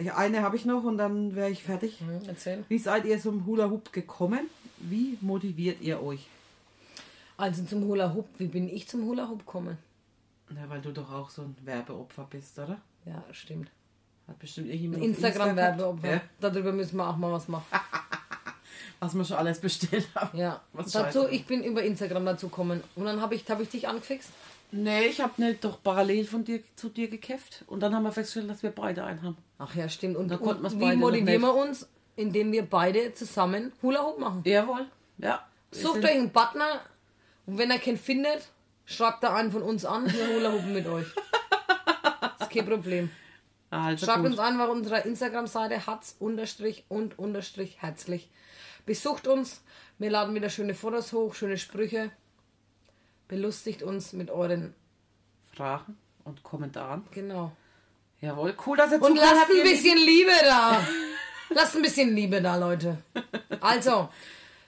[0.01, 1.99] Ja, Eine habe ich noch und dann wäre ich fertig.
[2.01, 2.63] Hm, Erzähl.
[2.67, 4.41] Wie seid ihr zum Hula Hoop gekommen?
[4.79, 6.27] Wie motiviert ihr euch?
[7.37, 9.77] Also zum Hula Hoop, wie bin ich zum Hula Hoop gekommen?
[10.49, 12.79] Na, weil du doch auch so ein Werbeopfer bist, oder?
[13.05, 13.69] Ja, stimmt.
[14.27, 15.93] Hat bestimmt irgendjemand Instagram-Werbeopfer.
[15.93, 16.29] Insta gehabt?
[16.39, 17.65] Darüber müssen wir auch mal was machen.
[17.71, 17.81] Ja,
[18.99, 20.37] was wir schon alles bestellt haben.
[20.37, 20.61] Ja.
[20.73, 21.33] Was dazu, scheiße.
[21.33, 22.83] ich bin über Instagram dazu gekommen.
[22.95, 24.31] Und dann habe ich, hab ich dich angefixt.
[24.71, 27.63] Nee, ich habe nicht doch parallel von dir zu dir gekämpft.
[27.67, 29.37] Und dann haben wir festgestellt, dass wir beide einen haben.
[29.59, 30.17] Ach ja, stimmt.
[30.17, 31.87] Und, Da konnten und beide wie motivieren wir uns?
[32.17, 34.41] Indem wir beide zusammen Hula Hoop machen.
[34.43, 34.87] Jawohl.
[35.19, 35.47] Ja.
[35.71, 36.81] Sucht euch einen Partner
[37.45, 38.49] und wenn er keinen findet,
[38.87, 40.11] schreibt er einen von uns an.
[40.11, 41.05] Wir Hula Hoopen mit euch.
[42.39, 43.11] ist kein Problem.
[43.69, 44.31] Also Schreibt gut.
[44.31, 48.31] uns an auf unserer Instagram-Seite hatz unterstrich und unterstrich herzlich.
[48.85, 49.61] Besucht uns.
[49.99, 52.09] Wir laden wieder schöne Fotos hoch, schöne Sprüche.
[53.27, 54.73] Belustigt uns mit euren.
[55.53, 57.03] Fragen und Kommentaren.
[57.11, 57.51] Genau.
[58.21, 60.81] Jawohl, cool, dass ihr Und lasst habt, ein bisschen Liebe da.
[61.49, 62.97] Lasst ein bisschen Liebe da, Leute.
[63.61, 64.09] Also,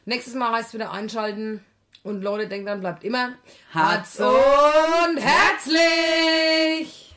[0.05, 1.63] nächstes Mal heißt wieder einschalten.
[2.10, 3.34] Und Leute denkt dann, bleibt immer
[3.72, 7.09] Herz und herzlich!